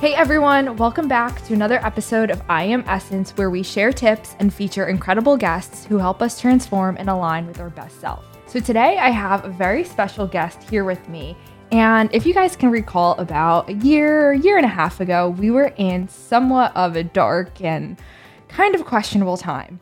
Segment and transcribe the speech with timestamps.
[0.00, 4.36] Hey everyone, welcome back to another episode of I Am Essence, where we share tips
[4.38, 8.24] and feature incredible guests who help us transform and align with our best self.
[8.46, 11.36] So today I have a very special guest here with me.
[11.72, 15.50] And if you guys can recall, about a year, year and a half ago, we
[15.50, 17.98] were in somewhat of a dark and
[18.46, 19.80] kind of questionable time.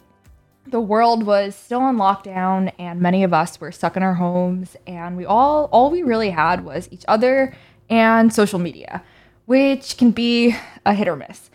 [0.66, 4.76] The world was still on lockdown, and many of us were stuck in our homes,
[4.86, 7.54] and we all all we really had was each other
[7.90, 9.04] and social media,
[9.46, 11.50] which can be a hit or miss.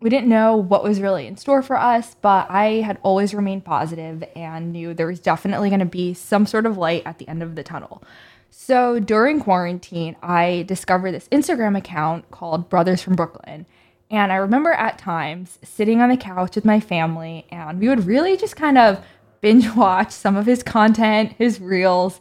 [0.00, 3.64] We didn't know what was really in store for us, but I had always remained
[3.64, 7.26] positive and knew there was definitely going to be some sort of light at the
[7.26, 8.02] end of the tunnel.
[8.50, 13.66] So during quarantine, I discovered this Instagram account called Brothers from Brooklyn.
[14.10, 18.06] And I remember at times sitting on the couch with my family, and we would
[18.06, 19.04] really just kind of
[19.40, 22.20] binge watch some of his content, his reels.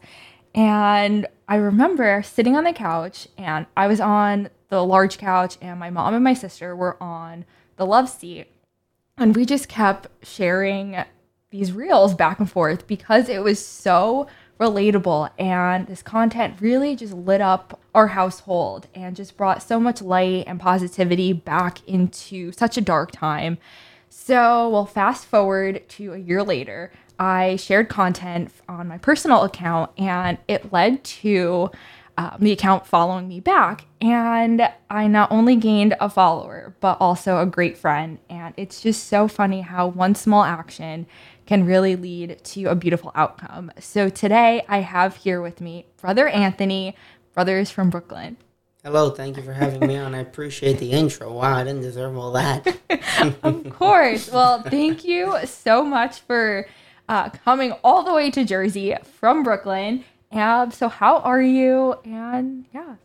[0.54, 5.80] And I remember sitting on the couch, and I was on the large couch, and
[5.80, 7.46] my mom and my sister were on
[7.78, 8.48] the love seat.
[9.18, 11.04] And we just kept sharing
[11.50, 14.28] these reels back and forth because it was so
[14.60, 20.02] relatable and this content really just lit up our household and just brought so much
[20.02, 23.58] light and positivity back into such a dark time.
[24.10, 29.92] So, well, fast forward to a year later, I shared content on my personal account
[29.98, 31.72] and it led to
[32.18, 33.86] um, the account following me back.
[34.02, 38.18] And I not only gained a follower, but also a great friend.
[38.30, 41.06] And it's just so funny how one small action
[41.46, 43.72] can really lead to a beautiful outcome.
[43.80, 46.96] So today I have here with me Brother Anthony,
[47.34, 48.38] Brothers from Brooklyn.
[48.84, 50.16] Hello, thank you for having me on.
[50.16, 51.32] I appreciate the intro.
[51.32, 52.78] Wow, I didn't deserve all that.
[53.44, 54.32] of course.
[54.32, 56.68] Well, thank you so much for
[57.10, 60.04] uh, coming all the way to Jersey from Brooklyn.
[60.32, 61.96] And so, how are you?
[62.04, 62.96] And yeah.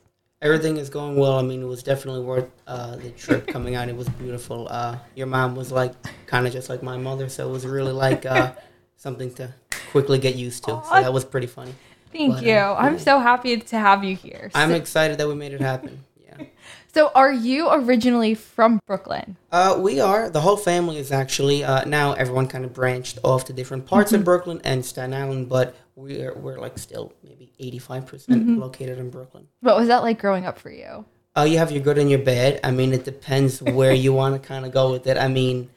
[0.40, 1.38] Everything is going well.
[1.38, 3.88] I mean, it was definitely worth uh, the trip coming out.
[3.88, 4.66] It was beautiful.
[4.68, 5.94] Uh, your mom was like
[6.26, 8.52] kind of just like my mother, so it was really like uh,
[8.96, 9.54] something to
[9.92, 10.82] quickly get used to.
[10.84, 11.74] So that was pretty funny.
[12.12, 12.54] Thank but, you.
[12.54, 14.50] Uh, I'm so happy to have you here.
[14.54, 16.00] I'm so- excited that we made it happen.
[16.20, 16.46] Yeah.
[16.94, 19.38] So, are you originally from Brooklyn?
[19.50, 20.28] Uh, we are.
[20.28, 21.64] The whole family is actually.
[21.64, 24.18] Uh, now everyone kind of branched off to different parts mm-hmm.
[24.20, 28.58] of Brooklyn and Staten Island, but we're we're like still maybe eighty five percent mm-hmm.
[28.58, 29.46] located in Brooklyn.
[29.60, 31.04] What was that like growing up for you?
[31.34, 32.60] Oh, you have your good and your bad.
[32.62, 35.16] I mean, it depends where you want to kind of go with it.
[35.16, 35.70] I mean,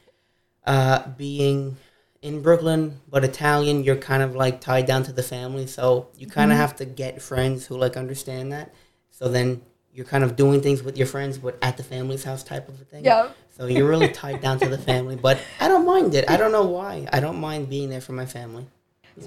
[0.66, 1.78] uh, being
[2.20, 6.26] in Brooklyn but Italian, you're kind of like tied down to the family, so you
[6.26, 6.60] kind of mm-hmm.
[6.60, 8.74] have to get friends who like understand that.
[9.10, 9.62] So then
[9.96, 12.78] you're kind of doing things with your friends, but at the family's house type of
[12.80, 13.02] a thing.
[13.02, 13.30] Yeah.
[13.56, 16.28] So you're really tied down to the family, but I don't mind it.
[16.28, 17.08] I don't know why.
[17.10, 18.66] I don't mind being there for my family.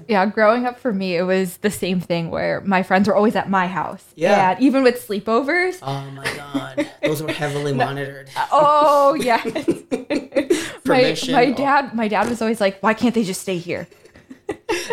[0.06, 0.26] Yeah.
[0.26, 3.50] growing up for me, it was the same thing where my friends were always at
[3.50, 4.04] my house.
[4.14, 4.52] Yeah.
[4.52, 5.78] And even with sleepovers.
[5.82, 6.88] Oh my God.
[7.02, 8.30] Those were heavily monitored.
[8.52, 9.42] oh, yeah.
[10.84, 13.88] my, my dad, my dad was always like, why can't they just stay here?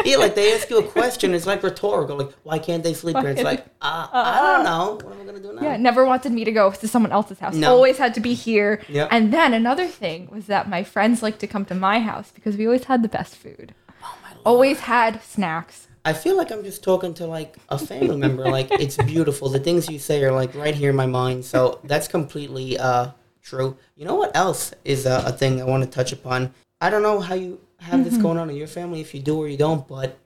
[0.05, 2.17] yeah, like they ask you a question, it's like rhetorical.
[2.17, 3.29] Like, why can't they sleep here?
[3.29, 5.07] It's like, uh, uh, I don't know.
[5.07, 5.61] What am I gonna do now?
[5.61, 7.55] Yeah, never wanted me to go to someone else's house.
[7.55, 7.71] No.
[7.71, 8.81] Always had to be here.
[8.87, 9.09] Yep.
[9.11, 12.57] And then another thing was that my friends liked to come to my house because
[12.57, 13.73] we always had the best food.
[14.07, 14.51] Oh.
[14.51, 15.87] Always had snacks.
[16.05, 18.49] I feel like I'm just talking to like a family member.
[18.49, 19.49] Like it's beautiful.
[19.49, 21.43] The things you say are like right here in my mind.
[21.43, 23.77] So that's completely uh, true.
[23.95, 26.53] You know what else is a, a thing I want to touch upon?
[26.79, 28.09] I don't know how you have mm-hmm.
[28.09, 30.17] this going on in your family if you do or you don't, but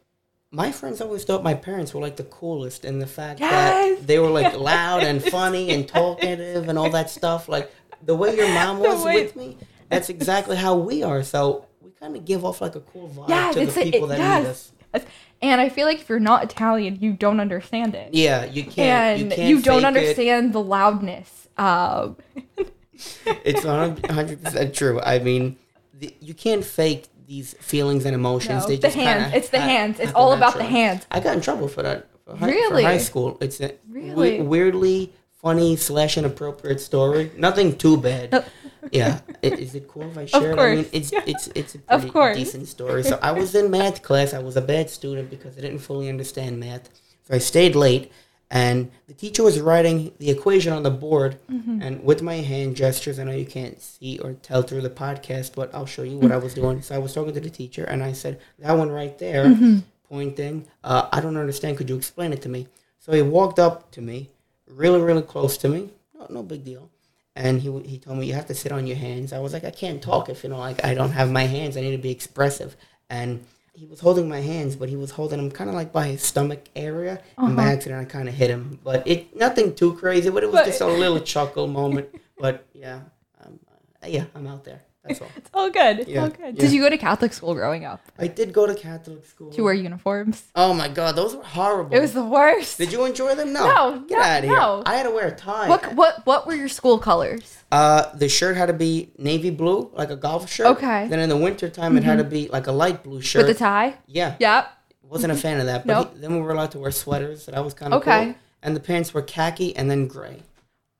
[0.51, 3.97] my friends always thought my parents were like the coolest in the fact yes.
[3.97, 7.47] that they were like loud and funny and talkative and all that stuff.
[7.47, 7.71] Like
[8.03, 9.57] the way your mom was with me,
[9.89, 11.23] that's exactly how we are.
[11.23, 11.65] So
[12.01, 14.72] kind of give off like a cool vibe yes, to the people it, that yes.
[14.94, 15.07] meet us.
[15.41, 18.13] And I feel like if you're not Italian, you don't understand it.
[18.13, 19.22] Yeah, you can't.
[19.22, 20.53] And you, can't you don't understand it.
[20.53, 21.47] the loudness.
[21.57, 22.17] Um.
[23.25, 25.00] it's 100% true.
[25.01, 25.57] I mean,
[25.97, 28.63] the, you can't fake these feelings and emotions.
[28.63, 29.23] No, they the just hands.
[29.23, 30.00] Kinda, it's the hands.
[30.00, 31.07] It's all about the hands.
[31.09, 32.07] I got in trouble for that.
[32.25, 32.84] For high, really?
[32.84, 33.37] For high school.
[33.41, 34.41] It's a really?
[34.41, 37.31] weirdly funny slash inappropriate story.
[37.35, 38.46] Nothing too bad.
[38.91, 39.19] yeah.
[39.41, 40.59] It, is it cool if I share it?
[40.59, 43.03] I mean, it's it's it's a pretty decent story.
[43.03, 44.33] So I was in math class.
[44.33, 46.89] I was a bad student because I didn't fully understand math.
[47.23, 48.11] So I stayed late
[48.51, 51.81] and the teacher was writing the equation on the board mm-hmm.
[51.81, 55.55] and with my hand gestures i know you can't see or tell through the podcast
[55.55, 57.85] but i'll show you what i was doing so i was talking to the teacher
[57.85, 59.79] and i said that one right there mm-hmm.
[60.07, 62.67] pointing uh, i don't understand could you explain it to me
[62.99, 64.29] so he walked up to me
[64.67, 66.89] really really close to me no, no big deal
[67.35, 69.63] and he, he told me you have to sit on your hands i was like
[69.63, 71.97] i can't talk if you know like i don't have my hands i need to
[71.97, 72.75] be expressive
[73.09, 73.43] and
[73.73, 76.22] he was holding my hands, but he was holding them kind of like by his
[76.22, 77.13] stomach area.
[77.37, 77.47] Uh-huh.
[77.47, 78.79] And by accident, I kind of hit him.
[78.83, 82.09] But it nothing too crazy, but it was but, just a little chuckle moment
[82.41, 82.99] but yeah,
[83.45, 83.59] um,
[84.05, 84.81] yeah, I'm out there.
[85.03, 85.31] That's all.
[85.35, 85.99] It's all good.
[85.99, 86.21] It's yeah.
[86.21, 86.55] all good.
[86.55, 86.61] Yeah.
[86.61, 88.01] Did you go to Catholic school growing up?
[88.19, 89.49] I did go to Catholic school.
[89.49, 90.43] Did you wear uniforms?
[90.55, 91.95] Oh my god, those were horrible.
[91.95, 92.77] It was the worst.
[92.77, 93.51] Did you enjoy them?
[93.51, 93.65] No.
[93.65, 93.99] No.
[94.07, 94.53] Get no, out of here.
[94.53, 94.83] No.
[94.85, 95.69] I had to wear a tie.
[95.69, 97.57] What what what were your school colors?
[97.71, 100.67] Uh, the shirt had to be navy blue, like a golf shirt.
[100.67, 101.07] Okay.
[101.07, 101.97] Then in the wintertime, mm-hmm.
[101.97, 103.95] it had to be like a light blue shirt with a tie.
[104.05, 104.35] Yeah.
[104.39, 104.71] Yep.
[105.03, 105.85] Wasn't a fan of that.
[105.85, 106.13] But nope.
[106.13, 108.25] he, then we were allowed to wear sweaters, so that was kind of okay.
[108.25, 108.35] cool.
[108.61, 110.43] And the pants were khaki and then gray.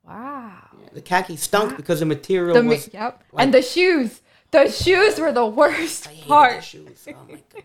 [0.04, 0.64] Wow.
[0.92, 1.78] Yeah, the khaki stunk wow.
[1.78, 2.90] because the material the, was.
[2.94, 3.24] Yep.
[3.32, 4.22] Like, and the shoes.
[4.52, 6.58] The shoes were the worst part.
[6.58, 7.08] The shoes.
[7.08, 7.64] Oh my god.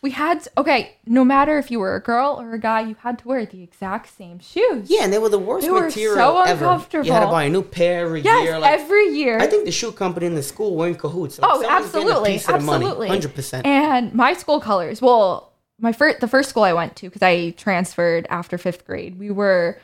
[0.00, 0.96] we had to, okay.
[1.06, 3.62] No matter if you were a girl or a guy, you had to wear the
[3.64, 4.88] exact same shoes.
[4.88, 6.64] Yeah, and they were the worst they material were so ever.
[6.64, 7.06] Uncomfortable.
[7.06, 8.58] You had to buy a new pair every yes, year.
[8.60, 9.40] Like, every year.
[9.40, 11.40] I think the shoe company in the school were in cahoots.
[11.40, 13.66] Like, oh, absolutely, absolutely, hundred percent.
[13.66, 15.02] And my school colors.
[15.02, 19.18] Well, my first, the first school I went to because I transferred after fifth grade.
[19.18, 19.80] We were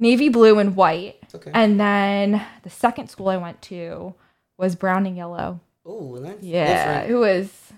[0.00, 1.16] navy blue and white.
[1.32, 1.50] Okay.
[1.54, 4.14] And then the second school I went to
[4.58, 5.60] was brown and yellow.
[5.86, 7.04] Oh, and that's yeah.
[7.04, 7.10] Different.
[7.10, 7.72] It was.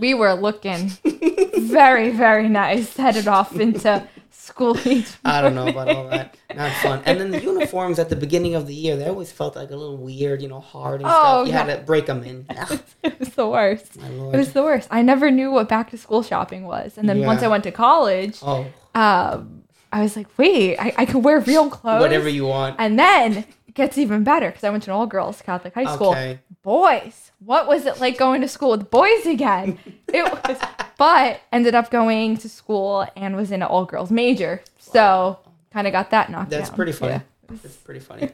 [0.00, 0.90] We were looking
[1.58, 2.96] very, very nice.
[2.96, 4.08] Headed off into
[4.48, 5.08] school each.
[5.24, 6.36] I don't know about all that.
[6.54, 7.02] Not fun.
[7.04, 9.76] And then the uniforms at the beginning of the year, they always felt like a
[9.76, 11.46] little weird, you know, hard and oh, stuff.
[11.46, 11.64] You yeah.
[11.64, 12.46] had to break them in.
[13.02, 13.96] it was the worst.
[13.96, 14.88] It was the worst.
[14.90, 17.26] I never knew what back to school shopping was, and then yeah.
[17.26, 18.66] once I went to college, oh.
[18.94, 19.57] um,
[19.92, 22.76] I was like, wait, I, I can wear real clothes, whatever you want.
[22.78, 25.92] And then it gets even better because I went to an all girls Catholic high
[25.94, 26.10] school.
[26.10, 26.40] Okay.
[26.62, 29.78] Boys what was it like going to school with boys again?
[30.10, 30.56] It was,
[30.96, 34.62] but ended up going to school and was in an all girls major.
[34.78, 35.38] So
[35.70, 36.76] kind of got that knocked That's down.
[36.76, 37.12] pretty funny.
[37.12, 37.20] Yeah.
[37.62, 38.30] That's pretty funny.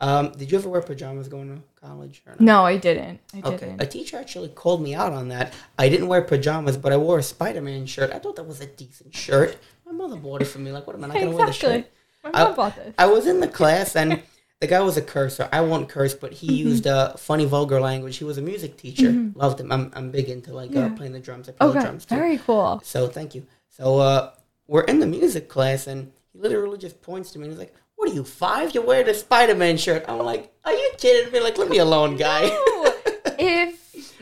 [0.00, 2.22] Um, did you ever wear pajamas going to college?
[2.38, 3.20] No, I didn't.
[3.34, 3.56] I okay.
[3.56, 3.82] Didn't.
[3.82, 5.52] A teacher actually called me out on that.
[5.78, 8.12] I didn't wear pajamas, but I wore a Spider Man shirt.
[8.12, 9.56] I thought that was a decent shirt.
[9.86, 10.72] My mother bought it for me.
[10.72, 11.68] Like, what am I not going to exactly.
[11.68, 11.92] wear the shirt?
[12.24, 12.94] My mom I, bought this.
[12.98, 14.22] I was in the class and
[14.60, 15.48] the guy was a cursor.
[15.52, 16.68] I won't curse, but he mm-hmm.
[16.68, 18.16] used a funny vulgar language.
[18.16, 19.10] He was a music teacher.
[19.10, 19.38] Mm-hmm.
[19.38, 19.70] Loved him.
[19.70, 20.86] I'm, I'm big into like uh, yeah.
[20.86, 21.48] uh, playing the drums.
[21.48, 21.78] I play okay.
[21.78, 22.16] the drums too.
[22.16, 22.80] Very cool.
[22.84, 23.46] So thank you.
[23.68, 24.32] So uh,
[24.66, 27.74] we're in the music class, and he literally just points to me and he's like,
[27.98, 28.74] "What are you five?
[28.74, 31.40] You're wearing a Spider Man shirt." I'm like, "Are you kidding me?
[31.40, 32.94] Like, let me alone, guy." No.
[33.38, 33.78] if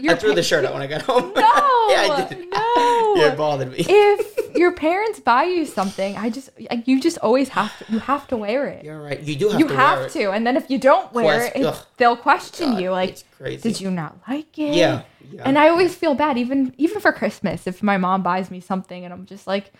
[0.09, 1.33] I threw the shirt out when I got home.
[1.35, 1.41] No,
[1.91, 2.51] yeah, I did.
[2.51, 3.79] No, yeah, it bothered me.
[3.79, 7.93] if your parents buy you something, I just like you just always have to.
[7.93, 8.85] You have to wear it.
[8.85, 9.21] You're right.
[9.21, 9.73] You do have you to.
[9.73, 12.91] You have to, and then if you don't wear Quest- it, they'll question God, you.
[12.91, 13.23] Like,
[13.61, 14.75] did you not like it?
[14.75, 15.43] Yeah, yeah.
[15.45, 19.05] And I always feel bad, even even for Christmas, if my mom buys me something
[19.05, 19.73] and I'm just like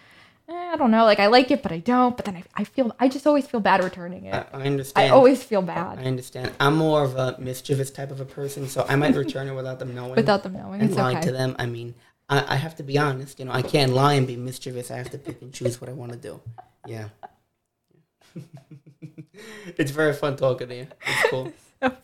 [0.49, 2.17] eh, I don't know, like I like it, but I don't.
[2.17, 4.35] But then I, I feel, I just always feel bad returning it.
[4.35, 5.07] I, I understand.
[5.07, 5.99] I always feel bad.
[5.99, 6.53] I understand.
[6.61, 9.79] I'm more of a mischievous type of a person, so I might return it without
[9.79, 10.15] them knowing.
[10.15, 11.23] Without them knowing, and lie okay.
[11.23, 11.57] to them.
[11.59, 11.95] I mean,
[12.29, 13.39] I, I have to be honest.
[13.39, 14.91] You know, I can't lie and be mischievous.
[14.91, 16.41] I have to pick and choose what I want to do.
[16.87, 17.09] Yeah.
[19.77, 20.87] it's very fun talking to you.
[21.07, 21.53] It's cool.
[21.81, 21.97] so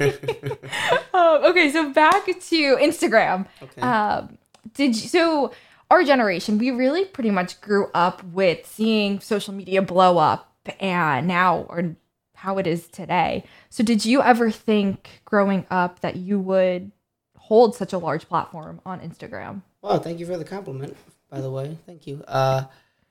[1.14, 3.46] um, okay, so back to Instagram.
[3.62, 3.80] Okay.
[3.80, 4.38] Um,
[4.74, 5.52] did you so?
[5.90, 11.26] Our generation, we really pretty much grew up with seeing social media blow up and
[11.26, 11.96] now or
[12.34, 13.44] how it is today.
[13.70, 16.92] So did you ever think growing up that you would
[17.36, 19.62] hold such a large platform on Instagram?
[19.82, 20.96] Well, thank you for the compliment,
[21.30, 21.78] by the way.
[21.86, 22.22] Thank you.
[22.28, 22.64] Uh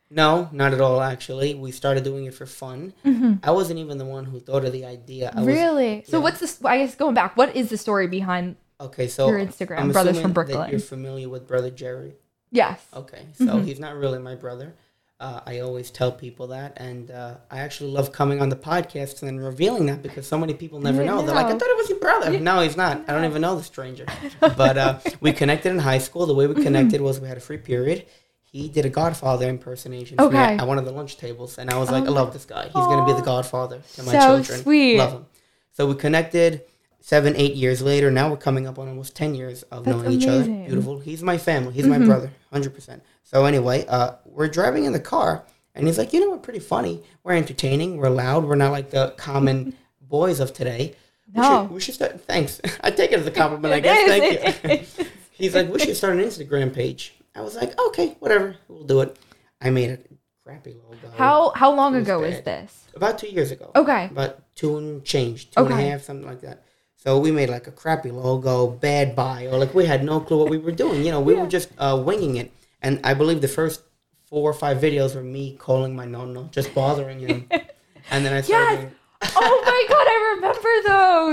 [0.09, 1.01] no, not at all.
[1.01, 2.93] Actually, we started doing it for fun.
[3.05, 3.33] Mm-hmm.
[3.43, 5.33] I wasn't even the one who thought of the idea.
[5.35, 5.99] I really?
[5.99, 6.23] Was, so, yeah.
[6.23, 6.63] what's this?
[6.63, 8.55] I guess going back, what is the story behind?
[8.79, 10.69] Okay, so your Instagram, I'm brothers from Brooklyn.
[10.71, 12.13] you're familiar with brother Jerry.
[12.51, 12.85] Yes.
[12.93, 13.65] Okay, so mm-hmm.
[13.65, 14.73] he's not really my brother.
[15.19, 19.23] Uh, I always tell people that, and uh, I actually love coming on the podcast
[19.23, 21.15] and revealing that because so many people never know.
[21.15, 21.25] know.
[21.25, 23.03] They're like, "I thought it was your brother." No, he's not.
[23.07, 24.05] I don't even know the stranger.
[24.39, 26.27] but uh, we connected in high school.
[26.27, 26.63] The way we mm-hmm.
[26.63, 28.05] connected was we had a free period.
[28.43, 30.37] He did a Godfather impersonation okay.
[30.37, 32.65] at one of the lunch tables, and I was like, oh, "I love this guy.
[32.65, 34.61] He's going to be the Godfather to my so children.
[34.61, 34.97] Sweet.
[34.97, 35.25] Love him."
[35.73, 36.61] So we connected
[37.07, 40.07] seven, eight years later, now we're coming up on almost 10 years of That's knowing
[40.07, 40.21] amazing.
[40.21, 40.65] each other.
[40.67, 40.99] Beautiful.
[40.99, 41.71] He's my family.
[41.71, 42.01] He's mm-hmm.
[42.01, 42.99] my brother, 100%.
[43.23, 46.59] So, anyway, uh, we're driving in the car, and he's like, you know, we're pretty
[46.59, 47.01] funny.
[47.23, 47.95] We're entertaining.
[47.95, 48.43] We're loud.
[48.43, 50.95] We're not like the common boys of today.
[51.33, 51.41] No.
[51.41, 52.21] We should, we should start.
[52.25, 52.59] Thanks.
[52.83, 54.57] I take it as a compliment, I guess.
[54.65, 55.05] Thank you.
[55.31, 57.15] he's like, we should start an Instagram page.
[57.33, 58.57] I was like, okay, whatever.
[58.67, 59.17] We'll do it.
[59.61, 59.99] I made a
[60.43, 61.15] crappy logo.
[61.15, 62.33] How how long ago bad.
[62.33, 62.87] is this?
[62.95, 63.71] About two years ago.
[63.77, 64.07] Okay.
[64.07, 65.71] About two and change, two okay.
[65.71, 66.63] and a half, something like that.
[66.97, 69.57] So we made like a crappy logo, bad bio.
[69.57, 71.05] Like we had no clue what we were doing.
[71.05, 71.41] You know, we yeah.
[71.41, 72.51] were just uh, winging it.
[72.81, 73.81] And I believe the first
[74.25, 77.47] four or five videos were me calling my nonno, just bothering him.
[78.11, 78.73] and then I started.
[78.73, 78.79] Yes.
[78.81, 78.93] Doing,
[79.35, 80.89] oh my god, I remember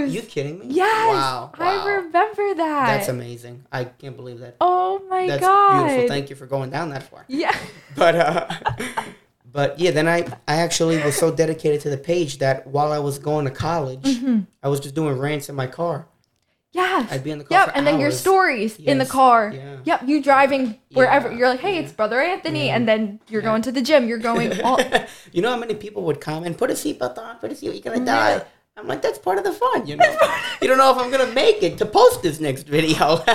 [0.06, 0.14] those.
[0.14, 0.66] You kidding me?
[0.68, 1.14] Yes.
[1.14, 1.84] Wow, wow.
[1.84, 2.86] I remember that.
[2.86, 3.64] That's amazing.
[3.72, 4.56] I can't believe that.
[4.60, 5.86] Oh my That's god.
[5.86, 6.08] beautiful.
[6.08, 7.24] Thank you for going down that far.
[7.28, 7.56] Yeah.
[7.96, 8.48] But uh
[9.54, 12.98] But yeah, then I I actually was so dedicated to the page that while I
[12.98, 14.40] was going to college, mm-hmm.
[14.64, 16.08] I was just doing rants in my car.
[16.72, 17.12] Yes.
[17.12, 17.66] I'd be in the car.
[17.66, 18.88] Yep, and then your stories yes.
[18.88, 19.52] in the car.
[19.54, 19.76] Yeah.
[19.84, 21.30] Yep, you driving wherever.
[21.30, 21.38] Yeah.
[21.38, 21.82] You're like, hey, yeah.
[21.82, 24.08] it's Brother Anthony, and then you're going to the gym.
[24.08, 24.60] You're going.
[24.64, 24.80] All-
[25.30, 27.94] you know how many people would comment, "Put a seatbelt on, put a seatbelt, you're
[27.94, 28.44] gonna die."
[28.76, 30.16] I'm like, that's part of the fun, you know.
[30.60, 33.22] you don't know if I'm gonna make it to post this next video.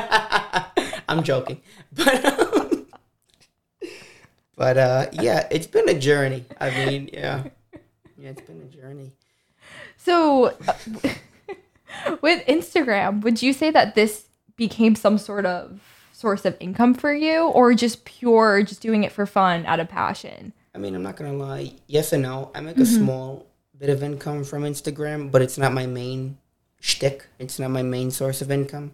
[1.07, 1.61] I'm joking,
[1.93, 2.23] but
[4.59, 6.45] but uh, yeah, it's been a journey.
[6.59, 7.45] I mean, yeah,
[8.17, 9.13] yeah, it's been a journey.
[9.97, 14.25] So, uh, with Instagram, would you say that this
[14.57, 15.79] became some sort of
[16.11, 19.87] source of income for you, or just pure, just doing it for fun out of
[19.87, 20.53] passion?
[20.75, 21.71] I mean, I'm not gonna lie.
[21.87, 22.51] Yes and no.
[22.53, 23.03] I make a mm-hmm.
[23.03, 23.47] small
[23.77, 26.37] bit of income from Instagram, but it's not my main
[26.81, 27.25] shtick.
[27.39, 28.91] It's not my main source of income.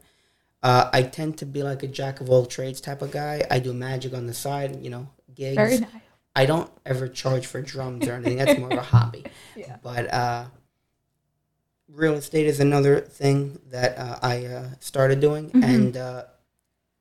[0.62, 3.44] Uh, I tend to be like a jack of all trades type of guy.
[3.50, 5.56] I do magic on the side, you know, gigs.
[5.56, 5.90] Very nice.
[6.36, 8.38] I don't ever charge for drums or anything.
[8.38, 9.26] That's more of a hobby.
[9.56, 9.78] Yeah.
[9.82, 10.46] But uh,
[11.88, 15.64] real estate is another thing that uh, I uh, started doing, mm-hmm.
[15.64, 16.24] and uh,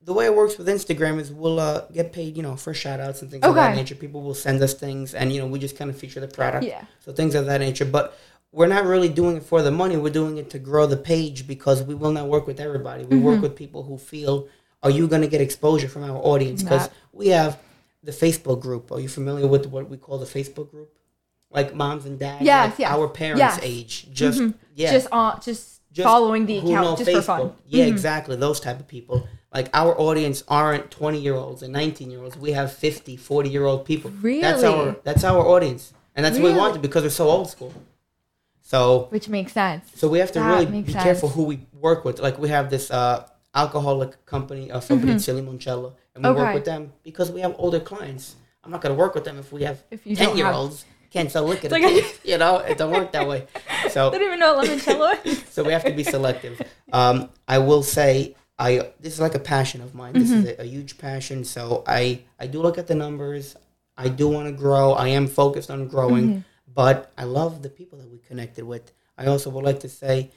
[0.04, 3.00] the way it works with Instagram is we'll uh, get paid, you know, for shout
[3.00, 3.48] outs and things okay.
[3.48, 3.94] of that nature.
[3.94, 6.64] People will send us things and, you know, we just kind of feature the product.
[6.64, 6.84] Yeah.
[7.00, 7.84] So things of that nature.
[7.84, 8.18] But
[8.52, 9.96] we're not really doing it for the money.
[9.96, 13.04] We're doing it to grow the page because we will not work with everybody.
[13.04, 13.24] We mm-hmm.
[13.24, 14.48] work with people who feel,
[14.82, 16.62] are you going to get exposure from our audience?
[16.62, 17.58] Because we have
[18.04, 18.92] the Facebook group.
[18.92, 20.96] Are you familiar with what we call the Facebook group?
[21.50, 22.90] Like moms and dads, yes, like yes.
[22.90, 23.60] our parents' yes.
[23.62, 24.12] age.
[24.12, 24.58] Just mm-hmm.
[24.74, 27.14] yeah, just on just, just following the account just Facebook.
[27.14, 27.52] for fun.
[27.66, 27.92] Yeah, mm-hmm.
[27.92, 28.34] exactly.
[28.34, 32.36] Those type of people like our audience aren't 20 year olds and 19 year olds
[32.36, 36.36] we have 50 40 year old people really that's our that's our audience and that's
[36.36, 36.50] really?
[36.50, 37.72] what we wanted because they're so old school
[38.60, 41.02] so which makes sense so we have to that really be sense.
[41.02, 45.48] careful who we work with like we have this uh, alcoholic company uh, Fabrizia mm-hmm.
[45.48, 46.40] Limoncello and we okay.
[46.40, 49.38] work with them because we have older clients i'm not going to work with them
[49.38, 52.76] if we have if you 10 year olds can't sell liquor like, you know it
[52.76, 53.46] don't work that way
[53.90, 56.60] so i don't even know limoncello is so we have to be selective
[56.92, 60.12] um, i will say I this is like a passion of mine.
[60.12, 60.46] This mm-hmm.
[60.46, 61.44] is a, a, huge passion.
[61.44, 63.56] So I I do look at the numbers.
[63.96, 64.92] I do want to grow.
[64.92, 66.38] I am focused on growing, mm-hmm.
[66.72, 68.92] but I love the people that we connected with.
[69.18, 70.30] I also would like to say,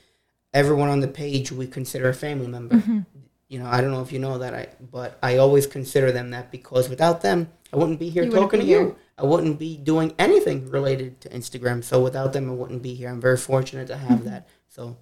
[0.54, 2.76] everyone on the page we consider a family member.
[2.76, 3.00] Mm-hmm.
[3.50, 6.32] You know, I don't know if you know that, I but I always consider them
[6.32, 8.82] that because without them, I wouldn't be here you talking be to here.
[8.82, 8.96] you.
[9.18, 11.84] I wouldn't be doing anything related to Instagram.
[11.84, 13.10] So without them, I wouldn't be here.
[13.10, 14.48] I'm very fortunate to have that.
[14.68, 14.98] So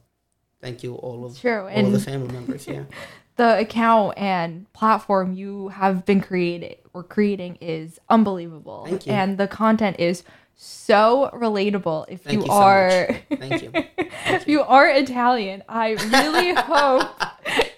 [0.62, 1.62] thank you all of True.
[1.62, 2.68] all and of the family members.
[2.68, 2.84] Yeah.
[3.36, 8.86] the account and platform you have been creating or creating is unbelievable.
[8.86, 9.12] Thank you.
[9.12, 10.24] And the content is
[10.56, 12.06] so relatable.
[12.08, 13.72] If you, you, are so Thank you.
[13.72, 13.92] Thank
[14.28, 17.10] if you are Italian, I really hope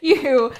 [0.01, 0.51] you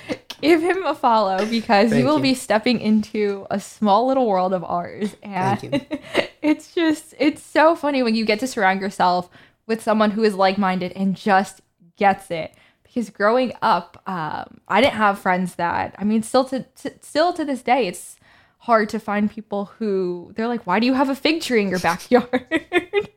[0.42, 2.24] give him a follow because Thank you will you.
[2.24, 5.86] be stepping into a small little world of ours and
[6.42, 9.30] it's just it's so funny when you get to surround yourself
[9.66, 11.62] with someone who is like-minded and just
[11.96, 16.64] gets it because growing up um, i didn't have friends that i mean still to,
[16.76, 18.18] to, still to this day it's
[18.58, 21.70] hard to find people who they're like why do you have a fig tree in
[21.70, 22.30] your backyard?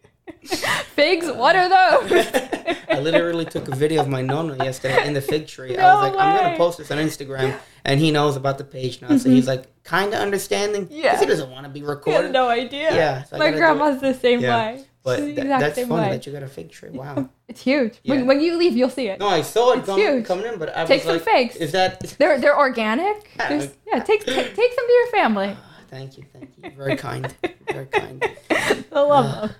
[0.42, 2.26] Figs what are those?
[2.90, 5.74] I literally took a video of my nonna yesterday in the fig tree.
[5.76, 6.18] No i was like way.
[6.20, 9.32] i'm gonna post this on instagram and he knows about the page now so mm-hmm.
[9.32, 12.32] he's like kind of understanding yeah he doesn't want to be recorded.
[12.32, 12.94] no idea.
[12.94, 14.74] Yeah so my grandma's the same yeah.
[14.74, 16.10] way but th- that's funny way.
[16.10, 16.90] that you got a fig tree.
[16.90, 17.98] Wow, it's huge.
[18.02, 18.16] Yeah.
[18.16, 19.18] When, when you leave, you'll see it.
[19.18, 21.56] No, I saw it come, coming in, but I take was some like, figs.
[21.56, 23.30] Is that they're they're organic?
[23.38, 25.56] Yeah, yeah take, take take some to your family.
[25.88, 26.70] thank you, thank you.
[26.76, 27.34] Very kind,
[27.72, 28.24] very kind.
[28.50, 29.56] I love uh, them.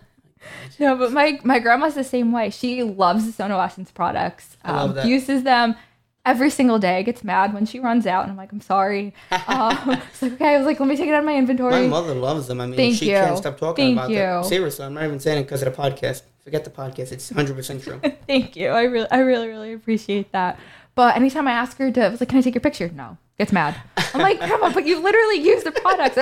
[0.79, 2.51] No, but my my grandma's the same way.
[2.51, 4.57] She loves the Sono Essence products.
[4.65, 5.07] Um, I love that.
[5.07, 5.75] Uses them
[6.25, 9.15] every single day gets mad when she runs out and I'm like, I'm sorry.
[9.47, 9.79] Um,
[10.11, 11.73] it's like, okay, I was like, let me take it out of my inventory.
[11.73, 12.61] My mother loves them.
[12.61, 13.17] I mean, Thank she you.
[13.17, 14.17] can't stop talking Thank about you.
[14.17, 14.45] them.
[14.45, 16.23] Seriously, I'm not even saying it because of the podcast.
[16.45, 17.13] Forget the podcast.
[17.13, 18.01] It's 100% true.
[18.27, 18.69] Thank you.
[18.69, 20.59] I really, I really, really appreciate that.
[20.95, 22.91] But anytime I ask her to, I was like, can I take your picture?
[22.95, 23.77] No, gets mad.
[24.13, 26.19] I'm like, grandma, but you literally use the products.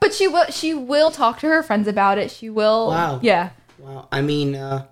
[0.00, 2.30] but she will, she will talk to her friends about it.
[2.30, 2.88] She will.
[2.88, 3.20] Wow.
[3.22, 3.50] Yeah.
[3.78, 4.08] Wow.
[4.10, 4.86] I mean, uh,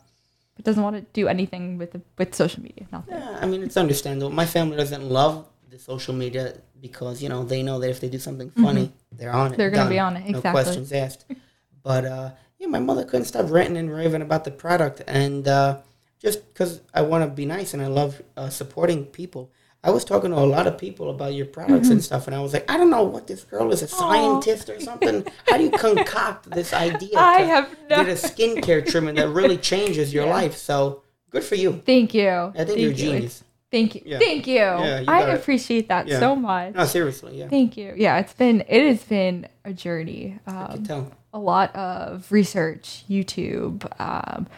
[0.64, 2.86] doesn't want to do anything with the, with social media.
[2.92, 3.14] Nothing.
[3.14, 4.30] Yeah, I mean it's understandable.
[4.30, 8.08] My family doesn't love the social media because you know they know that if they
[8.08, 8.64] do something mm-hmm.
[8.64, 9.16] funny, mm-hmm.
[9.16, 9.56] they're on it.
[9.56, 10.28] They're gonna be on it.
[10.28, 10.42] Exactly.
[10.42, 11.24] No questions asked.
[11.82, 15.78] but uh, yeah, my mother couldn't stop ranting and raving about the product, and uh,
[16.20, 19.50] just because I want to be nice and I love uh, supporting people.
[19.82, 21.92] I was talking to a lot of people about your products mm-hmm.
[21.92, 24.68] and stuff, and I was like, I don't know what this girl is a scientist
[24.68, 24.76] Aww.
[24.76, 25.26] or something.
[25.48, 27.12] How do you concoct this idea?
[27.16, 28.04] I have no.
[28.04, 30.32] Get a skincare treatment that really changes your yeah.
[30.32, 30.56] life.
[30.56, 31.80] So good for you.
[31.86, 32.28] Thank you.
[32.28, 33.42] I think Thank you're a genius.
[33.70, 34.02] Thank you.
[34.04, 34.18] Yeah.
[34.18, 34.54] Thank you.
[34.56, 36.18] Yeah, you I appreciate that yeah.
[36.18, 36.74] so much.
[36.74, 37.48] No, seriously, yeah.
[37.48, 37.94] Thank you.
[37.96, 40.38] Yeah, it's been it has been a journey.
[40.46, 41.12] Um, I can tell.
[41.32, 44.48] A lot of research, YouTube, um,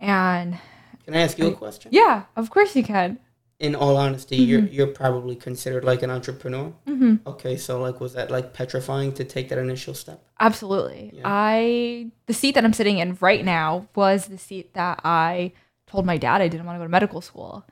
[0.00, 0.58] and.
[1.04, 1.90] Can I ask you a question?
[1.92, 3.18] Yeah, of course you can.
[3.64, 4.50] In all honesty, mm-hmm.
[4.50, 6.72] you're you're probably considered like an entrepreneur.
[6.86, 7.26] Mm-hmm.
[7.26, 10.22] Okay, so like, was that like petrifying to take that initial step?
[10.38, 11.12] Absolutely.
[11.14, 11.22] Yeah.
[11.24, 15.52] I the seat that I'm sitting in right now was the seat that I
[15.86, 17.64] told my dad I didn't want to go to medical school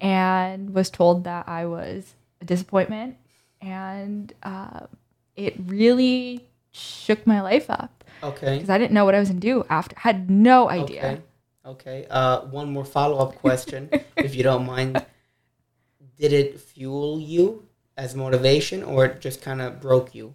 [0.00, 3.16] and was told that I was a disappointment.
[3.60, 4.86] And uh,
[5.36, 8.04] it really shook my life up.
[8.22, 8.54] Okay.
[8.56, 9.94] Because I didn't know what I was going to do after.
[9.98, 11.04] I had no idea.
[11.04, 11.22] Okay.
[11.66, 12.06] Okay.
[12.10, 15.04] Uh, one more follow up question, if you don't mind.
[16.20, 20.34] Did it fuel you as motivation or it just kind of broke you?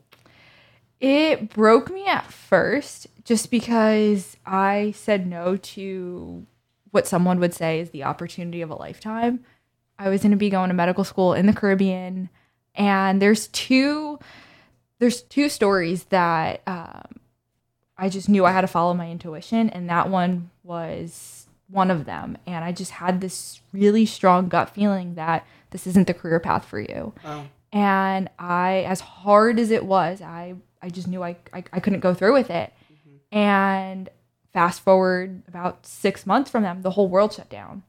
[1.00, 6.46] It broke me at first just because I said no to
[6.90, 9.42] what someone would say is the opportunity of a lifetime.
[10.00, 12.30] I was going to be going to medical school in the Caribbean,
[12.74, 14.18] and there's two
[14.98, 17.20] there's two stories that um,
[17.96, 22.06] I just knew I had to follow my intuition, and that one was one of
[22.06, 22.38] them.
[22.48, 26.64] And I just had this really strong gut feeling that this isn't the career path
[26.64, 27.12] for you.
[27.26, 27.48] Wow.
[27.74, 32.00] And I, as hard as it was, I I just knew I I, I couldn't
[32.00, 32.72] go through with it.
[32.94, 33.38] Mm-hmm.
[33.38, 34.10] And
[34.54, 37.84] fast forward about six months from them, the whole world shut down.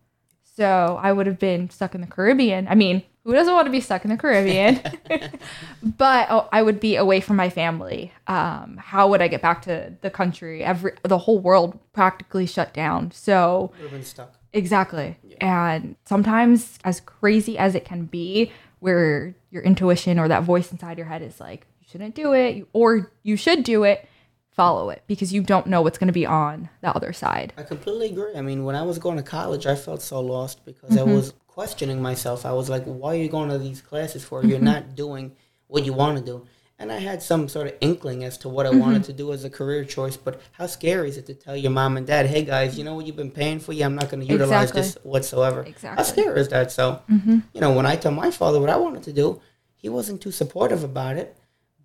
[0.56, 2.66] So I would have been stuck in the Caribbean.
[2.66, 4.80] I mean, who doesn't want to be stuck in the Caribbean?
[5.82, 8.12] but oh, I would be away from my family.
[8.26, 10.64] Um, how would I get back to the country?
[10.64, 13.12] Every the whole world practically shut down.
[13.12, 14.34] So would have been stuck.
[14.56, 15.18] Exactly.
[15.22, 15.36] Yeah.
[15.40, 20.98] And sometimes, as crazy as it can be, where your intuition or that voice inside
[20.98, 24.08] your head is like, you shouldn't do it, or you should do it
[24.56, 27.52] follow it because you don't know what's going to be on the other side.
[27.58, 28.34] I completely agree.
[28.34, 31.10] I mean, when I was going to college, I felt so lost because mm-hmm.
[31.10, 32.46] I was questioning myself.
[32.46, 34.42] I was like, why are you going to these classes for?
[34.42, 34.64] You're mm-hmm.
[34.64, 35.36] not doing
[35.66, 36.46] what you want to do.
[36.78, 38.80] And I had some sort of inkling as to what I mm-hmm.
[38.80, 41.70] wanted to do as a career choice, but how scary is it to tell your
[41.70, 43.72] mom and dad, hey guys, you know what you've been paying for?
[43.72, 44.82] Yeah, I'm not going to utilize exactly.
[44.82, 45.62] this whatsoever.
[45.62, 45.96] Exactly.
[45.96, 46.70] How scary is that?
[46.70, 47.38] So, mm-hmm.
[47.54, 49.40] you know, when I told my father what I wanted to do,
[49.74, 51.36] he wasn't too supportive about it.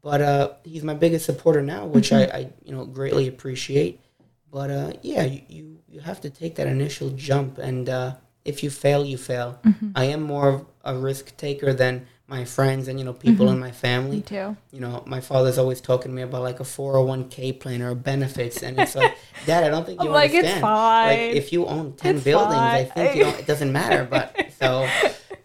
[0.01, 2.35] But uh, he's my biggest supporter now, which mm-hmm.
[2.35, 4.01] I, I, you know greatly appreciate.
[4.51, 8.63] But uh, yeah, you, you, you have to take that initial jump, and uh, if
[8.63, 9.59] you fail, you fail.
[9.63, 9.91] Mm-hmm.
[9.95, 13.55] I am more of a risk taker than my friends and you know people mm-hmm.
[13.55, 14.17] in my family.
[14.17, 14.57] Me too.
[14.71, 18.63] You know, my father's always talking to me about like a 401k plan or benefits,
[18.63, 19.15] and it's like,
[19.45, 20.43] Dad, I don't think you I'm understand.
[20.43, 21.07] Like, it's fine.
[21.07, 22.75] Like if you own ten it's buildings, fine.
[22.75, 24.07] I think you know it doesn't matter.
[24.09, 24.89] But so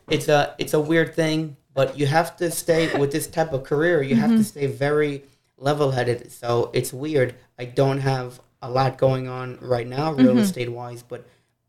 [0.08, 3.62] it's a it's a weird thing but you have to stay with this type of
[3.62, 4.02] career.
[4.02, 4.20] You mm-hmm.
[4.22, 4.42] have to mm-hmm.
[4.44, 5.24] stay very
[5.58, 6.32] level-headed.
[6.32, 7.34] So it's weird.
[7.58, 10.38] I don't have a lot going on right now, real mm-hmm.
[10.38, 11.26] estate wise, but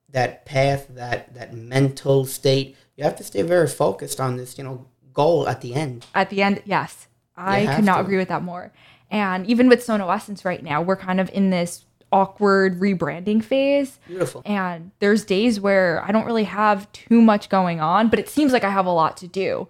[0.10, 4.58] that path, that that mental state, you have to stay very focused on this.
[4.58, 4.86] You know,
[5.18, 6.06] goal at the end.
[6.16, 8.72] At the end, yes, I could not agree with that more.
[9.10, 14.00] And even with Sono Essence right now, we're kind of in this awkward rebranding phase.
[14.08, 14.44] Beautiful.
[14.46, 18.54] And there's days where I don't really have too much going on, but it seems
[18.54, 19.68] like I have a lot to do.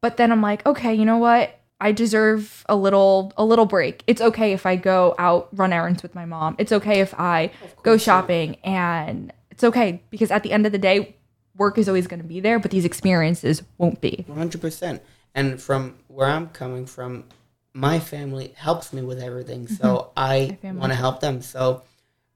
[0.00, 1.58] But then I'm like, okay, you know what?
[1.80, 4.02] I deserve a little a little break.
[4.06, 6.56] It's okay if I go out run errands with my mom.
[6.58, 7.50] It's okay if I
[7.82, 11.16] go shopping and it's okay because at the end of the day
[11.56, 14.24] work is always going to be there, but these experiences won't be.
[14.28, 15.00] 100%.
[15.34, 17.24] And from where I'm coming from,
[17.72, 19.66] my family helps me with everything.
[19.66, 20.16] So mm-hmm.
[20.16, 21.42] I want to help them.
[21.42, 21.82] So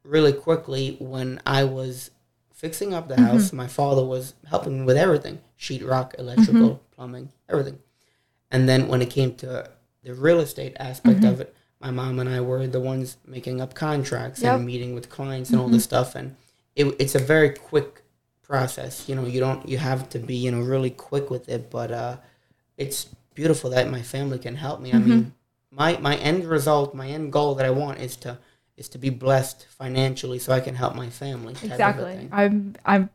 [0.02, 2.10] really quickly when I was
[2.52, 3.24] fixing up the mm-hmm.
[3.24, 6.94] house, my father was helping me with everything sheetrock, electrical, mm-hmm.
[6.94, 7.78] plumbing, everything.
[8.50, 9.70] And then when it came to
[10.02, 11.26] the real estate aspect mm-hmm.
[11.26, 14.56] of it, my mom and I were the ones making up contracts yep.
[14.56, 16.02] and meeting with clients and all this mm-hmm.
[16.02, 16.14] stuff.
[16.16, 16.34] And
[16.74, 18.02] it, it's a very quick
[18.48, 19.08] process.
[19.08, 21.70] You know, you don't, you have to be, you know, really quick with it.
[21.70, 22.16] But uh,
[22.76, 24.92] it's beautiful that my family can help me.
[24.92, 25.28] I mean, mm-hmm.
[25.70, 28.38] my, my end result, my end goal that I want is to,
[28.76, 31.52] is to be blessed financially so I can help my family.
[31.62, 32.28] Exactly.
[32.32, 33.10] I'm, I'm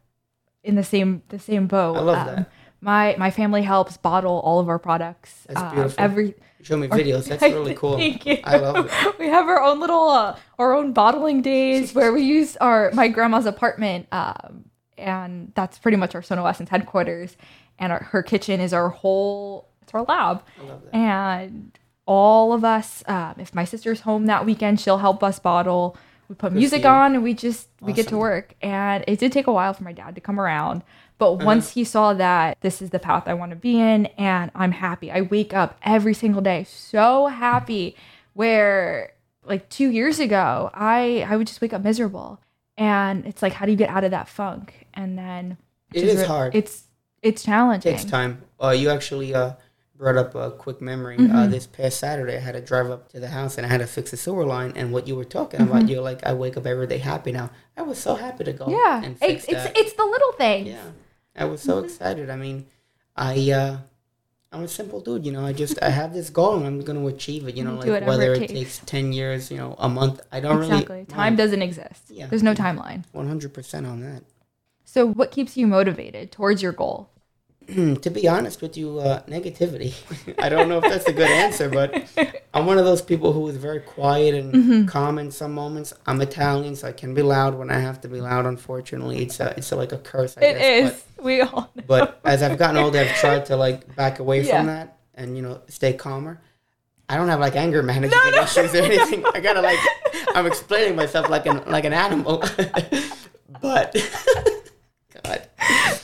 [0.64, 1.98] in the same the same boat.
[1.98, 2.52] I love um, that.
[2.82, 5.46] My my family helps bottle all of our products.
[5.48, 6.04] That's um, beautiful.
[6.04, 7.28] Every show me videos.
[7.28, 7.98] That's really cool.
[7.98, 8.40] Thank you.
[8.44, 8.92] I love it.
[9.20, 13.08] We have our own little uh, our own bottling days where we use our my
[13.08, 14.66] grandma's apartment, um,
[15.04, 17.38] and that's pretty much our Sono Essence headquarters.
[17.80, 20.44] And our, her kitchen is our whole it's our lab.
[20.60, 20.96] I love that.
[20.96, 25.98] And all of us, um, if my sister's home that weekend, she'll help us bottle
[26.34, 27.88] we put music on and we just awesome.
[27.88, 30.40] we get to work and it did take a while for my dad to come
[30.40, 30.84] around
[31.18, 31.46] but uh-huh.
[31.46, 34.72] once he saw that this is the path i want to be in and i'm
[34.72, 37.96] happy i wake up every single day so happy
[38.34, 39.14] where
[39.46, 42.40] like two years ago i i would just wake up miserable
[42.78, 45.58] and it's like how do you get out of that funk and then
[45.94, 46.84] it is hard it's
[47.24, 47.94] it's challenging.
[47.94, 48.44] It takes time.
[48.62, 49.54] Uh, you actually uh,
[49.96, 51.16] brought up a quick memory.
[51.16, 51.36] Uh, mm-hmm.
[51.36, 53.80] Uh, this past Saturday, I had to drive up to the house and I had
[53.80, 54.74] to fix a sewer line.
[54.76, 55.72] And what you were talking mm-hmm.
[55.72, 57.50] about, you're like, I wake up every day happy now.
[57.78, 58.70] I was so happy to go.
[58.70, 59.78] Yeah, and fix it's, that.
[59.78, 60.68] it's the little things.
[60.68, 60.92] Yeah,
[61.36, 61.86] I was so mm-hmm.
[61.86, 62.30] excited.
[62.30, 62.66] I mean,
[63.16, 63.78] I uh,
[64.52, 65.26] I'm a simple dude.
[65.26, 67.56] You know, I just I have this goal and I'm going to achieve it.
[67.56, 68.52] You know, like whether it takes.
[68.52, 68.80] it takes.
[68.80, 70.20] ten years, you know, a month.
[70.30, 70.96] I don't exactly.
[70.98, 71.06] really.
[71.06, 72.04] Time doesn't exist.
[72.10, 73.06] Yeah, there's no timeline.
[73.14, 74.24] One hundred percent on that.
[74.94, 77.10] So, what keeps you motivated towards your goal?
[77.68, 79.96] to be honest with you, uh, negativity.
[80.40, 82.08] I don't know if that's a good answer, but
[82.54, 84.86] I'm one of those people who is very quiet and mm-hmm.
[84.86, 85.96] calm in some moments.
[86.06, 88.46] I'm Italian, so I can be loud when I have to be loud.
[88.46, 90.38] Unfortunately, it's a, it's a, like a curse.
[90.38, 90.94] I it guess.
[90.94, 91.04] is.
[91.16, 91.72] But, we all.
[91.74, 91.84] Know.
[91.88, 94.58] But as I've gotten older, I've tried to like back away yeah.
[94.58, 96.40] from that and you know stay calmer.
[97.10, 98.44] I don't have like anger management no, no.
[98.44, 99.26] issues or anything.
[99.34, 99.80] I gotta like
[100.36, 102.44] I'm explaining myself like an like an animal,
[103.60, 103.96] but.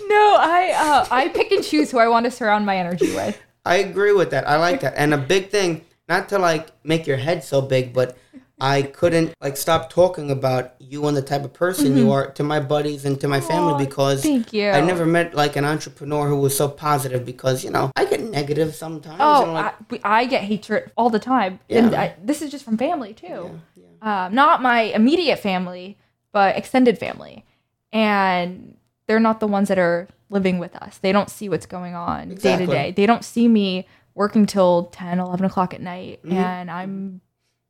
[0.09, 3.39] No, I uh, I pick and choose who I want to surround my energy with.
[3.65, 4.47] I agree with that.
[4.47, 4.95] I like that.
[4.97, 8.17] And a big thing, not to like make your head so big, but
[8.61, 11.97] I couldn't like stop talking about you and the type of person mm-hmm.
[11.97, 14.69] you are to my buddies and to my family because thank you.
[14.69, 18.21] I never met like an entrepreneur who was so positive because you know I get
[18.21, 19.19] negative sometimes.
[19.19, 21.77] Oh, like, I, I, get hatred all the time, yeah.
[21.77, 23.59] and I, this is just from family too.
[23.77, 24.25] Yeah, yeah.
[24.25, 25.97] Um, not my immediate family,
[26.33, 27.45] but extended family,
[27.93, 28.75] and
[29.09, 30.99] they're not the ones that are living with us.
[30.99, 32.91] They don't see what's going on day to day.
[32.91, 36.37] They don't see me working till 10, 11 o'clock at night mm-hmm.
[36.37, 37.21] and I'm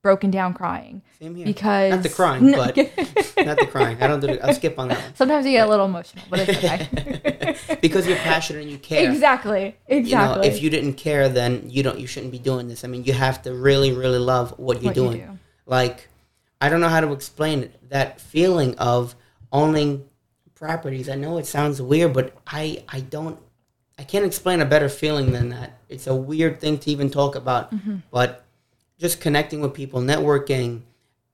[0.04, 1.02] broken down crying.
[1.18, 1.46] Same here.
[1.46, 2.76] Because not the crying, but
[3.46, 4.04] not the crying.
[4.04, 4.42] I don't do it.
[4.44, 5.02] I'll skip on that.
[5.02, 5.16] One.
[5.16, 7.78] Sometimes you get a little emotional, but it's okay.
[7.82, 9.10] because you're passionate and you care.
[9.10, 9.78] Exactly.
[9.88, 10.10] Exactly.
[10.10, 12.02] You know, if you didn't care, then you don't.
[12.02, 12.84] You shouldn't be doing this.
[12.84, 15.20] I mean, you have to really, really love what you're what doing.
[15.22, 15.40] You do.
[15.66, 16.10] Like,
[16.60, 17.90] I don't know how to explain it.
[17.90, 19.16] That feeling of
[19.54, 20.09] owning
[20.60, 21.10] properties.
[21.10, 23.40] I know it sounds weird, but I I don't
[23.98, 25.80] I can't explain a better feeling than that.
[25.88, 27.98] It's a weird thing to even talk about, mm-hmm.
[28.12, 28.46] but
[28.98, 30.82] just connecting with people, networking,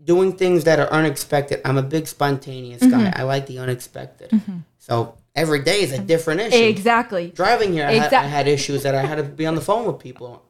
[0.04, 1.62] doing things that are unexpected.
[1.66, 2.92] I'm a big spontaneous mm-hmm.
[2.92, 3.14] guy.
[3.16, 4.30] I like the unexpected.
[4.30, 4.60] Mm-hmm.
[4.78, 6.64] So every day is a different issue.
[6.64, 7.32] Exactly.
[7.32, 9.86] Driving here, I, had, I had issues that I had to be on the phone
[9.88, 10.44] with people.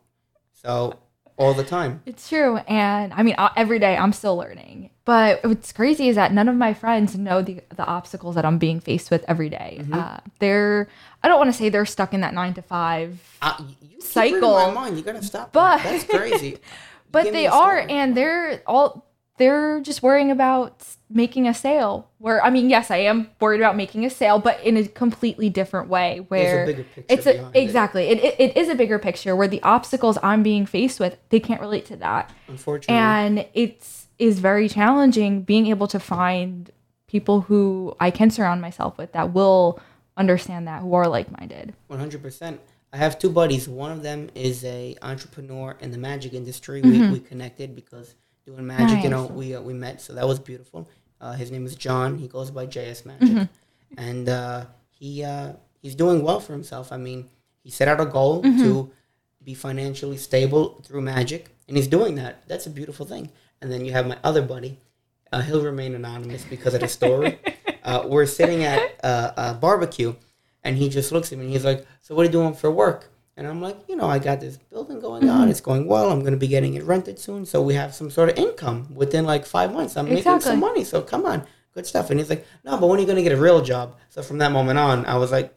[0.53, 0.99] So
[1.37, 2.01] all the time.
[2.05, 2.57] It's true.
[2.57, 4.89] And I mean, every day I'm still learning.
[5.05, 8.57] But what's crazy is that none of my friends know the, the obstacles that I'm
[8.57, 9.77] being faced with every day.
[9.81, 9.93] Mm-hmm.
[9.93, 10.89] Uh, they're,
[11.23, 14.53] I don't want to say they're stuck in that nine to five uh, you cycle.
[14.53, 14.97] my mind.
[14.97, 15.53] You gotta stop.
[15.53, 15.83] But that.
[15.83, 16.57] that's crazy.
[17.11, 19.05] but they are, and they're all
[19.37, 23.75] they're just worrying about making a sale where i mean yes i am worried about
[23.75, 28.23] making a sale but in a completely different way where a it's a exactly it.
[28.23, 31.59] It, it is a bigger picture where the obstacles i'm being faced with they can't
[31.59, 36.71] relate to that unfortunately and it's is very challenging being able to find
[37.07, 39.79] people who i can surround myself with that will
[40.17, 42.57] understand that who are like-minded 100%
[42.93, 47.11] i have two buddies one of them is a entrepreneur in the magic industry mm-hmm.
[47.11, 48.95] we, we connected because doing magic.
[48.95, 49.03] Nice.
[49.03, 50.87] You know, we uh, we met, so that was beautiful.
[51.19, 52.17] Uh, his name is John.
[52.17, 53.99] He goes by JS Magic, mm-hmm.
[53.99, 56.91] and uh, he uh, he's doing well for himself.
[56.91, 57.29] I mean,
[57.63, 58.63] he set out a goal mm-hmm.
[58.63, 58.91] to
[59.43, 62.47] be financially stable through magic, and he's doing that.
[62.47, 63.31] That's a beautiful thing.
[63.61, 64.79] And then you have my other buddy.
[65.31, 67.39] Uh, he'll remain anonymous because of the story.
[67.85, 70.15] Uh, we're sitting at a barbecue,
[70.63, 72.71] and he just looks at me and he's like, "So what are you doing for
[72.71, 75.41] work?" And I'm like, you know, I got this building going mm-hmm.
[75.41, 75.49] on.
[75.49, 76.09] It's going well.
[76.09, 77.45] I'm going to be getting it rented soon.
[77.45, 79.97] So we have some sort of income within like five months.
[79.97, 80.31] I'm exactly.
[80.31, 80.83] making some money.
[80.85, 82.09] So come on, good stuff.
[82.09, 83.97] And he's like, no, but when are you going to get a real job?
[84.09, 85.53] So from that moment on, I was like,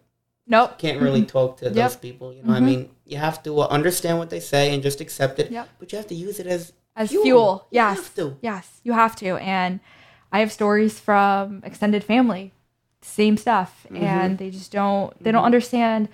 [0.49, 0.77] nope.
[0.79, 1.29] Can't really mm-hmm.
[1.29, 1.75] talk to yep.
[1.75, 2.33] those people.
[2.33, 2.65] You know, mm-hmm.
[2.65, 5.53] I mean, you have to uh, understand what they say and just accept it.
[5.53, 5.69] Yep.
[5.79, 7.25] But you have to use it as as fuel.
[7.25, 7.67] fuel.
[7.71, 8.11] Yes.
[8.43, 9.37] Yes, you have to.
[9.37, 9.81] And
[10.31, 12.53] I have stories from extended family,
[13.01, 14.05] same stuff, mm-hmm.
[14.05, 15.13] and they just don't.
[15.23, 15.47] They don't mm-hmm.
[15.47, 16.09] understand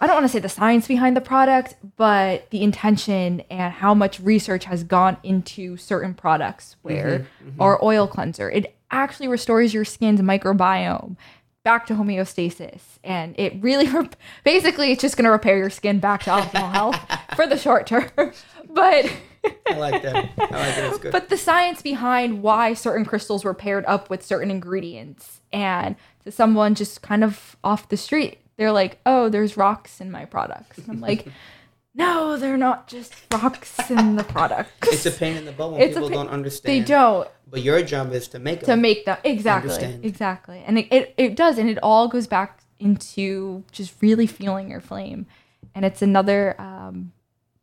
[0.00, 3.94] I don't want to say the science behind the product, but the intention and how
[3.94, 7.62] much research has gone into certain products where mm-hmm, mm-hmm.
[7.62, 11.16] our oil cleanser, it actually restores your skin's microbiome
[11.64, 12.80] back to homeostasis.
[13.02, 13.88] And it really,
[14.44, 17.00] basically, it's just going to repair your skin back to optimal health
[17.36, 18.08] for the short term.
[18.70, 19.12] but
[19.44, 20.30] I like that.
[20.38, 20.84] I like it.
[20.84, 21.12] It's good.
[21.12, 26.30] But the science behind why certain crystals were paired up with certain ingredients and to
[26.30, 30.78] someone just kind of off the street, they're like, oh, there's rocks in my products.
[30.78, 31.26] And I'm like,
[31.94, 34.70] no, they're not just rocks in the product.
[34.84, 36.74] It's a pain in the butt when it's people don't understand.
[36.74, 37.28] They don't.
[37.50, 38.66] But your job is to make them.
[38.66, 39.18] To make them.
[39.24, 39.70] Exactly.
[39.70, 40.04] Understand.
[40.04, 40.62] Exactly.
[40.66, 41.58] And it, it, it does.
[41.58, 45.26] And it all goes back into just really feeling your flame.
[45.74, 47.12] And it's another um,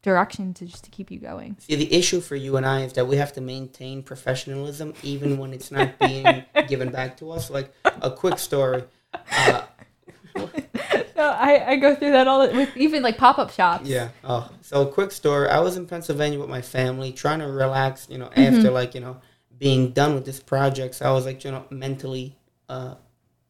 [0.05, 1.57] direction to just to keep you going.
[1.59, 5.39] See, the issue for you and I is that we have to maintain professionalism even
[5.39, 7.49] when it's not being given back to us.
[7.49, 8.83] Like a quick story.
[9.13, 9.63] Uh,
[11.17, 13.89] no, I, I go through that all with even like pop up shops.
[13.89, 14.09] Yeah.
[14.23, 15.49] Oh, so a quick story.
[15.49, 18.07] I was in Pennsylvania with my family, trying to relax.
[18.07, 18.57] You know, mm-hmm.
[18.57, 19.19] after like you know
[19.57, 22.37] being done with this project, so I was like you know mentally
[22.69, 22.93] uh,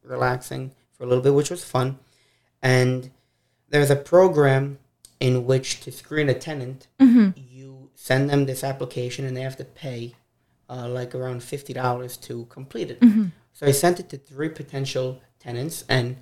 [0.03, 1.99] relaxing for a little bit, which was fun.
[2.61, 3.11] And
[3.69, 4.79] there's a program
[5.19, 7.29] in which to screen a tenant, mm-hmm.
[7.35, 10.15] you send them this application and they have to pay
[10.69, 12.99] uh, like around fifty dollars to complete it.
[12.99, 13.27] Mm-hmm.
[13.53, 16.17] So I sent it to three potential tenants, and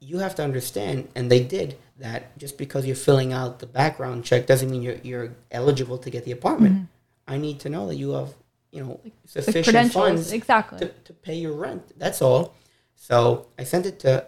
[0.00, 2.36] you have to understand, and they did that.
[2.38, 6.24] Just because you're filling out the background check doesn't mean you're you're eligible to get
[6.24, 6.74] the apartment.
[6.74, 7.34] Mm-hmm.
[7.34, 8.34] I need to know that you have
[8.72, 11.92] you know like, sufficient funds exactly to, to pay your rent.
[11.98, 12.54] That's all.
[12.94, 14.26] So I sent it to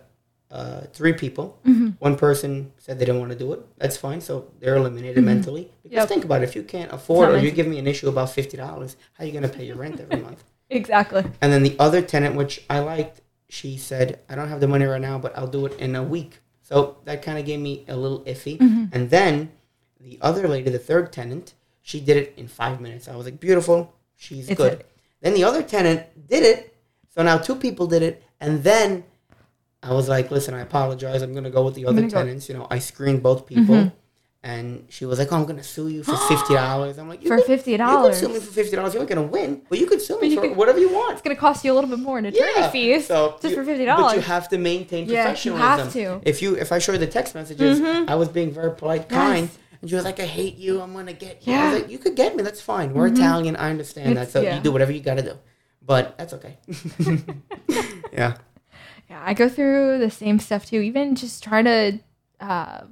[0.50, 1.58] uh, three people.
[1.66, 1.88] Mm-hmm.
[1.98, 3.60] One person said they didn't want to do it.
[3.78, 4.20] That's fine.
[4.20, 5.26] So they're eliminated mm-hmm.
[5.26, 5.70] mentally.
[5.82, 6.08] Because yep.
[6.08, 6.48] think about it.
[6.48, 9.32] If you can't afford or you give me an issue about $50, how are you
[9.32, 10.44] going to pay your rent every month?
[10.70, 11.24] Exactly.
[11.40, 14.84] And then the other tenant, which I liked, she said, I don't have the money
[14.84, 16.40] right now, but I'll do it in a week.
[16.60, 18.58] So that kind of gave me a little iffy.
[18.58, 18.84] Mm-hmm.
[18.92, 19.50] And then
[19.98, 23.08] the other lady, the third tenant, she did it in five minutes.
[23.08, 23.94] I was like, beautiful.
[24.14, 24.80] She's it's good.
[24.80, 24.84] A-
[25.22, 26.76] then the other tenant did it.
[27.08, 28.22] So now two people did it.
[28.38, 29.04] And then
[29.82, 31.22] I was like, listen, I apologize.
[31.22, 32.48] I'm gonna go with the other tenants.
[32.48, 32.52] Go.
[32.52, 33.74] You know, I screened both people.
[33.74, 33.96] Mm-hmm.
[34.40, 37.38] And she was like, "Oh, I'm gonna sue you for fifty dollars." I'm like, "For
[37.38, 38.22] fifty dollars?
[38.22, 38.94] You can sue me for fifty dollars.
[38.94, 41.14] You ain't gonna win, but you could sue me for could, whatever you want.
[41.14, 42.70] It's gonna cost you a little bit more in attorney yeah.
[42.70, 44.12] fees, so just you, for fifty dollars.
[44.12, 46.00] But you have to maintain yeah, professionalism.
[46.00, 46.28] you have to.
[46.28, 48.08] If you, if I show you the text messages, mm-hmm.
[48.08, 49.20] I was being very polite, yes.
[49.20, 50.80] kind, and she was like, "I hate you.
[50.82, 51.64] I'm gonna get you." Yeah.
[51.64, 52.44] I was like, "You could get me.
[52.44, 52.94] That's fine.
[52.94, 53.16] We're mm-hmm.
[53.16, 53.56] Italian.
[53.56, 54.38] I understand it's, that.
[54.38, 54.56] So yeah.
[54.56, 55.34] you do whatever you gotta do,
[55.82, 56.58] but that's okay."
[58.12, 58.36] yeah.
[59.10, 60.80] Yeah, I go through the same stuff too.
[60.80, 61.98] Even just trying to
[62.40, 62.82] uh,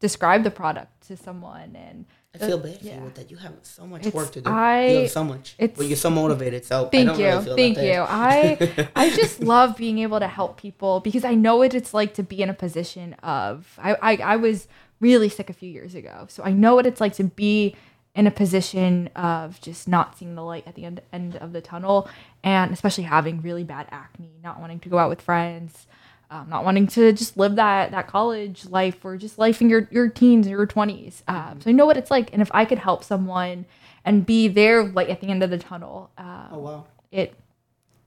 [0.00, 2.06] describe the product to someone and.
[2.34, 2.96] I feel bad for yeah.
[2.96, 3.30] you with that.
[3.30, 4.50] You have so much it's, work to do.
[4.50, 5.54] I, you have so much.
[5.56, 6.64] It's, but you're so motivated.
[6.64, 8.04] So thank you, really thank you.
[8.08, 12.14] I I just love being able to help people because I know what it's like
[12.14, 13.78] to be in a position of.
[13.80, 14.66] I, I I was
[14.98, 17.76] really sick a few years ago, so I know what it's like to be
[18.14, 21.60] in a position of just not seeing the light at the end end of the
[21.60, 22.08] tunnel,
[22.42, 25.86] and especially having really bad acne, not wanting to go out with friends,
[26.30, 29.88] um, not wanting to just live that that college life or just life in your
[29.90, 31.22] your teens or your twenties.
[31.26, 33.66] Um, so I know what it's like, and if I could help someone
[34.04, 37.34] and be there light at the end of the tunnel, uh, oh wow, it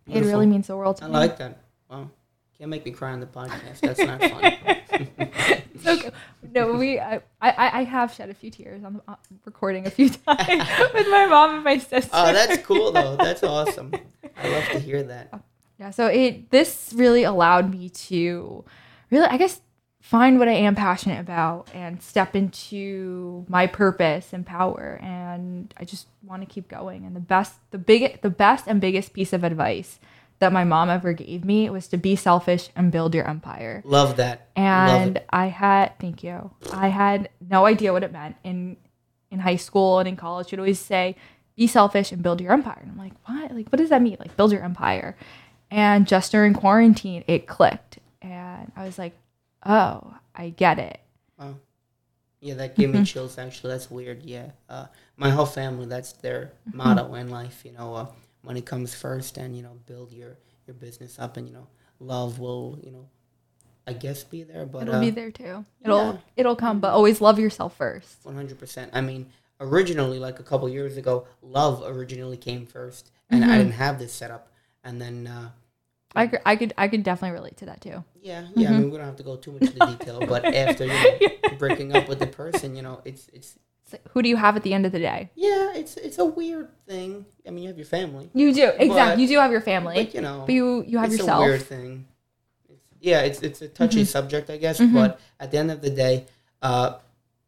[0.06, 0.28] Beautiful.
[0.28, 1.16] it really means the world to I me.
[1.16, 1.58] I like that.
[1.90, 2.10] Wow,
[2.58, 3.82] can't make me cry on the podcast.
[3.82, 5.62] That's not fun.
[5.84, 6.12] so
[6.52, 10.10] no, we I, I I have shed a few tears on the recording a few
[10.28, 12.10] times with my mom and my sister.
[12.14, 13.16] Oh, that's cool though.
[13.16, 13.94] That's awesome.
[14.36, 15.40] I love to hear that.
[15.80, 18.66] Yeah, so it this really allowed me to
[19.12, 19.62] really I guess
[20.02, 25.84] find what I am passionate about and step into my purpose and power and I
[25.84, 29.34] just want to keep going and the best the big the best and biggest piece
[29.34, 30.00] of advice
[30.40, 33.82] that my mom ever gave me was to be selfish and build your empire.
[33.86, 34.48] Love that.
[34.56, 36.52] And Love I had thank you.
[36.72, 38.78] I had no idea what it meant in
[39.32, 40.50] in high school and in college.
[40.50, 41.16] She'd always say,
[41.56, 43.54] "Be selfish and build your empire." And I'm like, "What?
[43.54, 44.18] Like, what does that mean?
[44.20, 45.18] Like, build your empire?"
[45.70, 49.18] And just during quarantine, it clicked, and I was like,
[49.66, 51.00] "Oh, I get it."
[51.38, 51.56] Wow.
[52.40, 53.04] Yeah, that gave me mm-hmm.
[53.04, 53.40] chills.
[53.40, 54.22] Actually, that's weird.
[54.24, 54.86] Yeah, uh,
[55.18, 55.88] my whole family.
[55.88, 56.78] That's their mm-hmm.
[56.78, 57.64] motto in life.
[57.66, 57.96] You know.
[57.96, 58.06] Uh,
[58.48, 61.68] money comes first and you know build your your business up and you know
[62.00, 63.08] love will you know
[63.88, 65.64] I guess be there, but it'll uh, be there too.
[65.82, 66.18] It'll yeah.
[66.36, 68.18] it'll come, but always love yourself first.
[68.24, 68.92] One hundred percent.
[68.94, 69.28] I mean,
[69.62, 73.52] originally, like a couple years ago, love originally came first, and mm-hmm.
[73.52, 74.52] I didn't have this setup.
[74.84, 75.50] And then uh,
[76.14, 78.04] I could, I could I could definitely relate to that too.
[78.22, 78.68] Yeah, yeah.
[78.68, 78.74] Mm-hmm.
[78.74, 81.58] I mean, we don't have to go too much into detail, but after you know,
[81.58, 83.58] breaking up with the person, you know, it's it's
[84.12, 85.30] who do you have at the end of the day?
[85.36, 87.26] Yeah, it's it's a weird thing.
[87.46, 88.30] I mean, you have your family.
[88.34, 89.24] You do exactly.
[89.24, 89.96] You do have your family.
[89.96, 91.42] But, you know, but you you have yourself.
[91.42, 92.08] It's a weird thing.
[92.70, 94.06] It's, yeah, it's it's a touchy mm-hmm.
[94.06, 94.80] subject, I guess.
[94.80, 94.94] Mm-hmm.
[94.94, 96.26] But at the end of the day,
[96.62, 96.98] uh,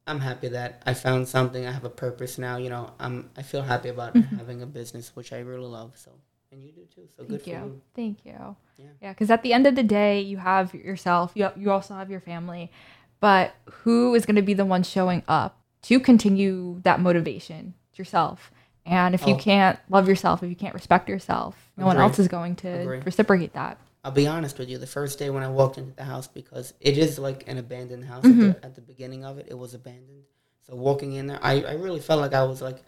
[0.07, 1.65] I'm happy that I found something.
[1.65, 2.57] I have a purpose now.
[2.57, 4.37] You know, I'm I feel happy about mm-hmm.
[4.37, 5.97] having a business, which I really love.
[5.97, 6.11] So
[6.51, 7.07] and you do too.
[7.15, 7.53] So Thank good you.
[7.53, 7.81] for you.
[7.95, 8.55] Thank you.
[8.77, 9.09] Yeah, yeah.
[9.11, 11.31] Because at the end of the day, you have yourself.
[11.35, 12.71] You you also have your family,
[13.19, 15.57] but who is going to be the one showing up?
[15.83, 18.51] To continue that motivation yourself.
[18.85, 19.37] And if you oh.
[19.37, 21.95] can't love yourself, if you can't respect yourself, no Agree.
[21.95, 22.99] one else is going to Agree.
[22.99, 23.77] reciprocate that.
[24.03, 24.77] I'll be honest with you.
[24.77, 28.05] The first day when I walked into the house, because it is like an abandoned
[28.05, 28.49] house mm-hmm.
[28.49, 30.23] at, the, at, the, beginning of it, it was abandoned.
[30.65, 32.81] So walking in there, I, I really felt like I was like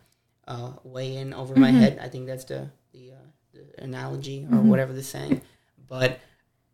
[0.48, 1.62] uh, way in over mm-hmm.
[1.62, 2.00] my head.
[2.02, 4.70] I think that's the the, uh, the analogy or mm-hmm.
[4.70, 5.42] whatever the saying.
[5.88, 6.20] But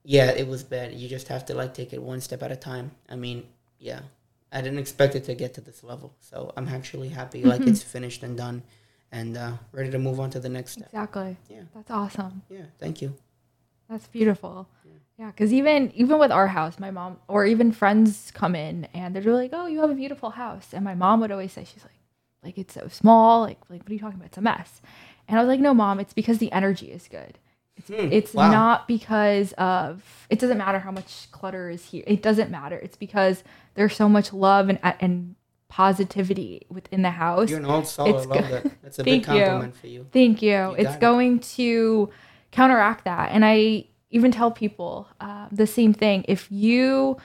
[0.03, 0.93] yeah, it was bad.
[0.93, 2.91] You just have to like take it one step at a time.
[3.09, 3.47] I mean,
[3.79, 4.01] yeah,
[4.51, 6.15] I didn't expect it to get to this level.
[6.19, 7.69] So I'm actually happy, like mm-hmm.
[7.69, 8.63] it's finished and done,
[9.11, 10.87] and uh, ready to move on to the next step.
[10.87, 11.37] Exactly.
[11.49, 11.61] Yeah.
[11.75, 12.41] That's awesome.
[12.49, 12.65] Yeah.
[12.79, 13.13] Thank you.
[13.89, 14.67] That's beautiful.
[15.17, 19.15] Yeah, because even even with our house, my mom or even friends come in and
[19.15, 21.83] they're like, "Oh, you have a beautiful house," and my mom would always say, "She's
[21.83, 21.99] like,
[22.43, 23.41] like it's so small.
[23.41, 24.27] Like, like what are you talking about?
[24.27, 24.81] It's a mess."
[25.27, 27.39] And I was like, "No, mom, it's because the energy is good.
[27.89, 28.51] It's, hmm, it's wow.
[28.51, 30.03] not because of.
[30.29, 32.03] It doesn't matter how much clutter is here.
[32.07, 32.77] It doesn't matter.
[32.77, 33.43] It's because
[33.75, 35.35] there's so much love and and
[35.69, 37.49] positivity within the house.
[37.49, 38.15] You're an old soul.
[38.15, 38.81] It's I love go- that.
[38.81, 39.79] That's a big compliment you.
[39.79, 40.07] for you.
[40.11, 40.49] Thank you.
[40.51, 41.43] you it's going it.
[41.43, 42.09] to
[42.51, 46.25] counteract that, and I even tell people uh, the same thing.
[46.27, 47.17] If you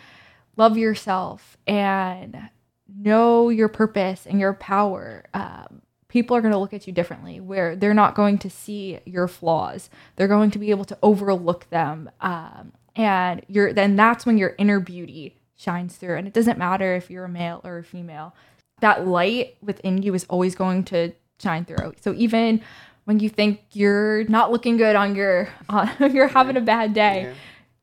[0.56, 2.50] love yourself and
[2.94, 7.40] know your purpose and your power, um, people are going to look at you differently,
[7.40, 9.88] where they're not going to see your flaws.
[10.16, 12.10] They're going to be able to overlook them.
[12.20, 16.16] Um, and you're then that's when your inner beauty shines through.
[16.16, 18.34] And it doesn't matter if you're a male or a female,
[18.80, 21.94] that light within you is always going to shine through.
[22.02, 22.60] So even
[23.04, 27.22] when you think you're not looking good on your uh, you're having a bad day
[27.22, 27.34] yeah.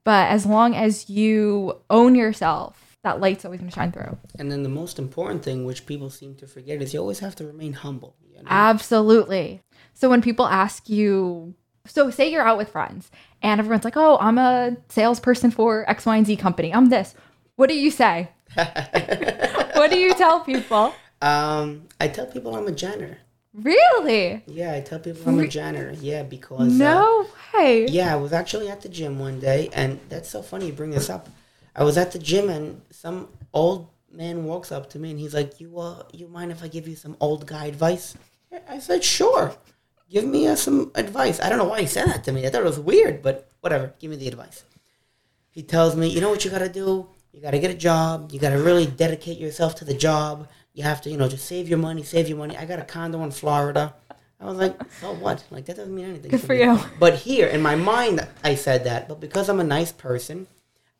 [0.03, 4.51] but as long as you own yourself that light's always going to shine through and
[4.51, 7.45] then the most important thing which people seem to forget is you always have to
[7.45, 8.47] remain humble you know?
[8.49, 9.61] absolutely
[9.93, 11.53] so when people ask you
[11.85, 13.09] so say you're out with friends
[13.41, 17.15] and everyone's like oh i'm a salesperson for x y and z company i'm this
[17.55, 22.71] what do you say what do you tell people um, i tell people i'm a
[22.71, 23.19] janitor
[23.53, 24.43] Really?
[24.45, 25.95] Yeah, I tell people I'm a janitor.
[25.99, 27.87] Yeah, because no uh, way.
[27.87, 30.91] Yeah, I was actually at the gym one day, and that's so funny you bring
[30.91, 31.29] this up.
[31.75, 35.33] I was at the gym, and some old man walks up to me, and he's
[35.33, 38.15] like, "You uh, you mind if I give you some old guy advice?"
[38.67, 39.53] I said, "Sure,
[40.09, 42.45] give me uh, some advice." I don't know why he said that to me.
[42.45, 43.93] I thought it was weird, but whatever.
[43.99, 44.63] Give me the advice.
[45.51, 47.07] He tells me, "You know what you got to do?
[47.31, 48.31] You got to get a job.
[48.31, 50.47] You got to really dedicate yourself to the job."
[50.79, 52.55] you have to, you know, just save your money, save your money.
[52.55, 53.93] I got a condo in Florida.
[54.39, 55.43] I was like, so what?
[55.51, 56.31] Like that doesn't mean anything.
[56.31, 56.63] Good for me.
[56.63, 56.79] you.
[56.99, 59.09] But here in my mind, I said that.
[59.09, 60.47] But because I'm a nice person,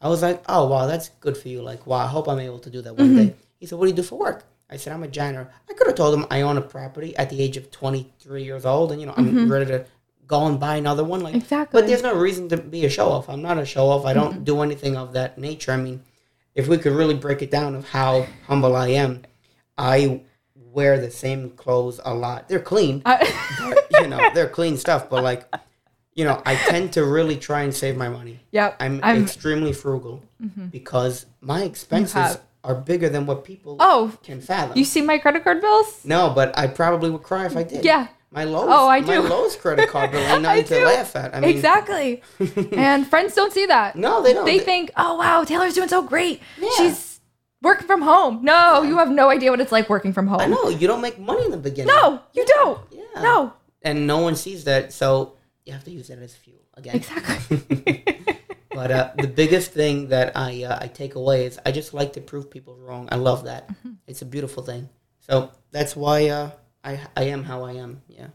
[0.02, 1.62] I was like, oh wow, that's good for you.
[1.62, 3.18] Like wow, I hope I'm able to do that one mm-hmm.
[3.18, 3.36] day.
[3.60, 4.46] He said, what do you do for work?
[4.70, 5.52] I said, I'm a janitor.
[5.70, 8.66] I could have told him I own a property at the age of 23 years
[8.66, 9.52] old, and you know, I'm mm-hmm.
[9.52, 9.86] ready to
[10.28, 11.22] go and buy another one.
[11.22, 11.82] Like exactly.
[11.82, 13.30] But there's no reason to be a show off.
[13.30, 14.06] I'm not a show off.
[14.06, 14.44] I don't mm-hmm.
[14.44, 15.72] do anything of that nature.
[15.72, 16.04] I mean,
[16.56, 19.24] if we could really break it down of how humble I am,
[19.78, 20.22] I
[20.56, 22.48] wear the same clothes a lot.
[22.48, 23.28] They're clean, but,
[23.92, 25.10] you know, they're clean stuff.
[25.10, 25.52] But like,
[26.20, 28.42] you know, I tend to really try and save my money.
[28.52, 30.66] Yeah, I'm, I'm, extremely frugal mm-hmm.
[30.66, 34.78] because my expenses are bigger than what people oh can fathom.
[34.78, 36.02] You see my credit card bills?
[36.04, 37.86] No, but I probably would cry if I did.
[37.86, 38.10] Yeah.
[38.32, 39.24] My Lowe's, oh, I do.
[39.24, 41.34] My Lowe's credit card bill ain't nothing to laugh at.
[41.34, 42.22] I mean, exactly.
[42.74, 43.96] and friends don't see that.
[43.96, 44.46] No, they don't.
[44.46, 46.42] They, they think, "Oh wow, Taylor's doing so great.
[46.60, 46.70] Yeah.
[46.76, 47.10] She's
[47.62, 48.40] Working from home.
[48.42, 50.40] No, you have no idea what it's like working from home.
[50.40, 50.70] I know.
[50.70, 51.94] You don't make money in the beginning.
[51.94, 52.80] No, you don't.
[52.90, 53.22] Yeah.
[53.22, 53.54] No.
[53.82, 55.34] And no one sees that, so
[55.70, 56.96] you have to use that as fuel again.
[56.96, 58.04] Exactly.
[58.74, 62.14] but uh, the biggest thing that I uh, I take away is I just like
[62.14, 63.08] to prove people wrong.
[63.12, 63.70] I love that.
[63.70, 63.92] Mm-hmm.
[64.08, 64.90] It's a beautiful thing.
[65.20, 66.50] So that's why uh,
[66.84, 68.02] I I am how I am.
[68.08, 68.30] Yeah.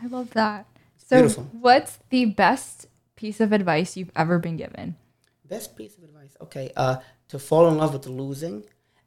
[0.00, 0.66] I love that.
[0.94, 1.48] It's so beautiful.
[1.50, 4.94] what's the best piece of advice you've ever been given?
[5.44, 6.36] Best piece of advice.
[6.40, 6.70] Okay.
[6.76, 8.64] Uh, to fall in love with losing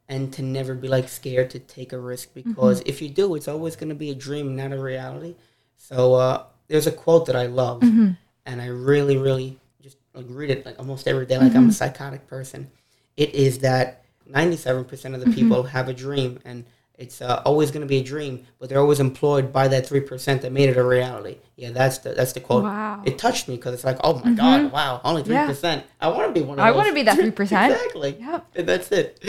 [0.10, 2.90] and to never be like scared to take a risk because mm-hmm.
[2.90, 5.36] if you do, it's always going to be a dream, not a reality.
[5.78, 8.14] So uh, there's a quote that I love, mm-hmm.
[8.48, 11.58] and I really, really just like read it like almost every day, like mm-hmm.
[11.58, 11.72] I'm a mm-hmm.
[11.72, 12.72] psychotic person.
[13.16, 15.34] It is that 97% of the mm-hmm.
[15.34, 16.66] people have a dream, and
[16.98, 20.00] it's uh, always going to be a dream, but they're always employed by that three
[20.00, 21.38] percent that made it a reality.
[21.58, 22.64] Yeah, that's the that's the quote.
[22.64, 23.04] Wow.
[23.06, 24.36] It touched me because it's like, oh my mm-hmm.
[24.36, 25.46] god, wow, only three yeah.
[25.46, 25.86] percent.
[26.02, 26.66] I want to be one of.
[26.66, 27.72] I want to be that three percent.
[27.76, 28.18] exactly.
[28.20, 28.48] Yep.
[28.56, 29.24] And that's it.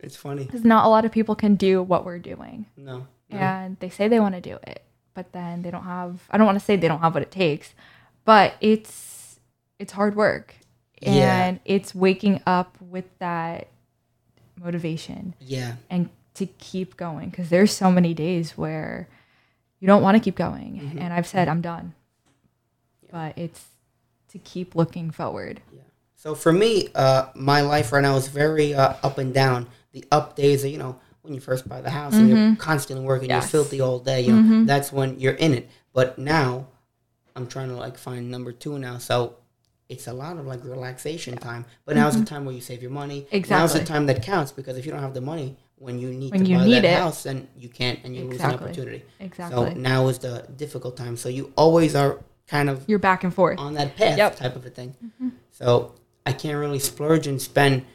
[0.00, 2.66] It's funny because not a lot of people can do what we're doing.
[2.76, 3.06] No.
[3.30, 3.38] no.
[3.38, 4.82] And they say they want to do it,
[5.14, 6.20] but then they don't have.
[6.30, 7.74] I don't want to say they don't have what it takes,
[8.24, 9.38] but it's
[9.78, 10.54] it's hard work,
[11.02, 11.58] and yeah.
[11.64, 13.68] it's waking up with that
[14.62, 15.34] motivation.
[15.40, 15.76] Yeah.
[15.88, 19.08] And to keep going because there's so many days where
[19.80, 20.80] you don't want to keep going.
[20.80, 20.98] Mm-hmm.
[20.98, 21.94] And I've said I'm done.
[23.02, 23.08] Yeah.
[23.12, 23.66] But it's
[24.28, 25.60] to keep looking forward.
[25.72, 25.80] Yeah.
[26.14, 29.66] So for me, uh, my life right now is very uh, up and down.
[29.92, 31.00] The up days are, you know,
[31.30, 32.20] when you first buy the house mm-hmm.
[32.20, 32.54] and you're mm-hmm.
[32.56, 33.44] constantly working, yes.
[33.44, 34.22] you're filthy all day.
[34.22, 34.66] You know, mm-hmm.
[34.66, 35.70] that's when you're in it.
[35.92, 36.66] But now,
[37.36, 38.98] I'm trying to like find number two now.
[38.98, 39.36] So
[39.88, 41.66] it's a lot of like relaxation time.
[41.84, 42.34] But now's the mm-hmm.
[42.34, 43.28] time where you save your money.
[43.30, 43.56] Exactly.
[43.56, 46.32] Now's the time that counts because if you don't have the money, when you need
[46.32, 46.98] when to you buy need that it.
[46.98, 48.48] house, then you can't, and you exactly.
[48.48, 49.04] lose an opportunity.
[49.20, 49.70] Exactly.
[49.70, 51.16] So now is the difficult time.
[51.16, 52.18] So you always are
[52.48, 54.34] kind of you're back and forth on that path yep.
[54.34, 54.96] type of a thing.
[55.02, 55.28] Mm-hmm.
[55.52, 55.94] So
[56.26, 57.86] I can't really splurge and spend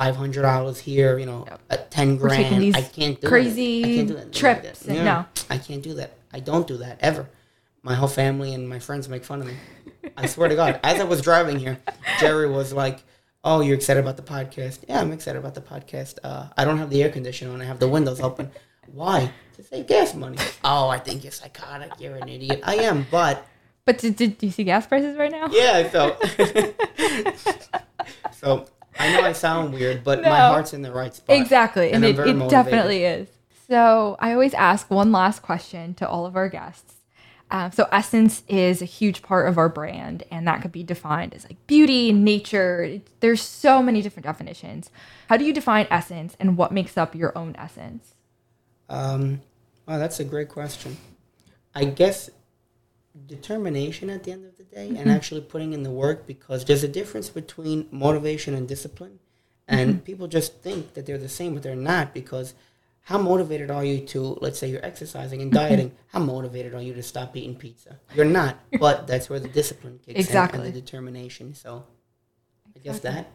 [0.00, 1.18] five hundred dollars here.
[1.18, 1.60] You know, yep.
[1.68, 2.74] at ten grand.
[2.74, 3.84] I can't do crazy it.
[3.84, 4.32] I can't do that.
[4.32, 4.86] trips.
[4.86, 5.04] Like that.
[5.04, 6.14] no, I can't do that.
[6.32, 7.28] I don't do that ever.
[7.82, 9.54] My whole family and my friends make fun of me.
[10.16, 11.78] I swear to God, as I was driving here,
[12.18, 13.02] Jerry was like,
[13.44, 14.84] "Oh, you're excited about the podcast?
[14.88, 16.18] Yeah, I'm excited about the podcast.
[16.24, 17.60] Uh, I don't have the air conditioner on.
[17.60, 18.50] I have the windows open.
[18.92, 19.30] Why?
[19.56, 20.38] To save gas money.
[20.64, 21.92] Oh, I think you're psychotic.
[21.98, 22.60] You're an idiot.
[22.62, 23.46] I am, but."
[23.86, 25.48] But did, did, do you see gas prices right now?
[25.50, 25.88] Yeah, I
[27.34, 27.66] so
[28.30, 28.66] so
[28.98, 30.30] I know I sound weird, but no.
[30.30, 31.36] my heart's in the right spot.
[31.36, 33.28] Exactly, and, and it, it definitely is.
[33.68, 36.94] So I always ask one last question to all of our guests.
[37.52, 41.34] Um, so essence is a huge part of our brand, and that could be defined
[41.34, 43.00] as like beauty, nature.
[43.20, 44.90] There's so many different definitions.
[45.28, 48.14] How do you define essence, and what makes up your own essence?
[48.88, 49.40] Um,
[49.86, 50.96] well, that's a great question.
[51.74, 52.30] I guess
[53.26, 54.96] determination at the end of the day, mm-hmm.
[54.96, 59.18] and actually putting in the work, because there's a difference between motivation and discipline,
[59.66, 60.00] and mm-hmm.
[60.00, 62.54] people just think that they're the same, but they're not because
[63.02, 66.94] how motivated are you to, let's say you're exercising and dieting, how motivated are you
[66.94, 67.98] to stop eating pizza?
[68.14, 70.60] You're not, but that's where the discipline kicks exactly.
[70.60, 71.54] in and the determination.
[71.54, 71.84] So
[72.76, 73.30] I guess that.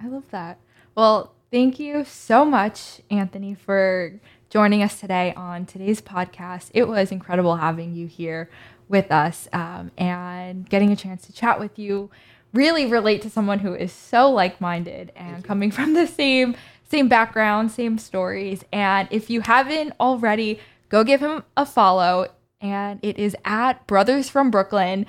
[0.00, 0.58] I love that.
[0.94, 6.70] Well, thank you so much, Anthony, for joining us today on today's podcast.
[6.72, 8.48] It was incredible having you here
[8.90, 12.10] with us um, and getting a chance to chat with you
[12.52, 16.54] really relate to someone who is so like-minded and coming from the same
[16.90, 18.64] same background, same stories.
[18.72, 22.32] And if you haven't already, go give him a follow.
[22.60, 25.06] And it is at Brothers from Brooklyn.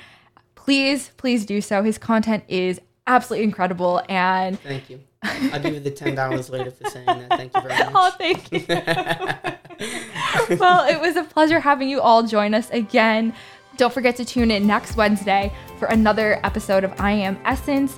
[0.54, 1.82] Please, please do so.
[1.82, 4.04] His content is absolutely incredible.
[4.08, 5.00] And thank you.
[5.24, 7.30] I'll give you the ten dollars later for saying that.
[7.30, 7.94] Thank you very much.
[7.96, 8.64] Oh, thank you.
[10.58, 13.34] well, it was a pleasure having you all join us again.
[13.82, 17.98] Don't forget to tune in next Wednesday for another episode of I Am Essence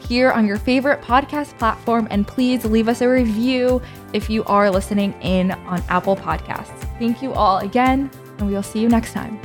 [0.00, 2.08] here on your favorite podcast platform.
[2.10, 3.80] And please leave us a review
[4.12, 6.80] if you are listening in on Apple Podcasts.
[6.98, 9.40] Thank you all again, and we will see you next time.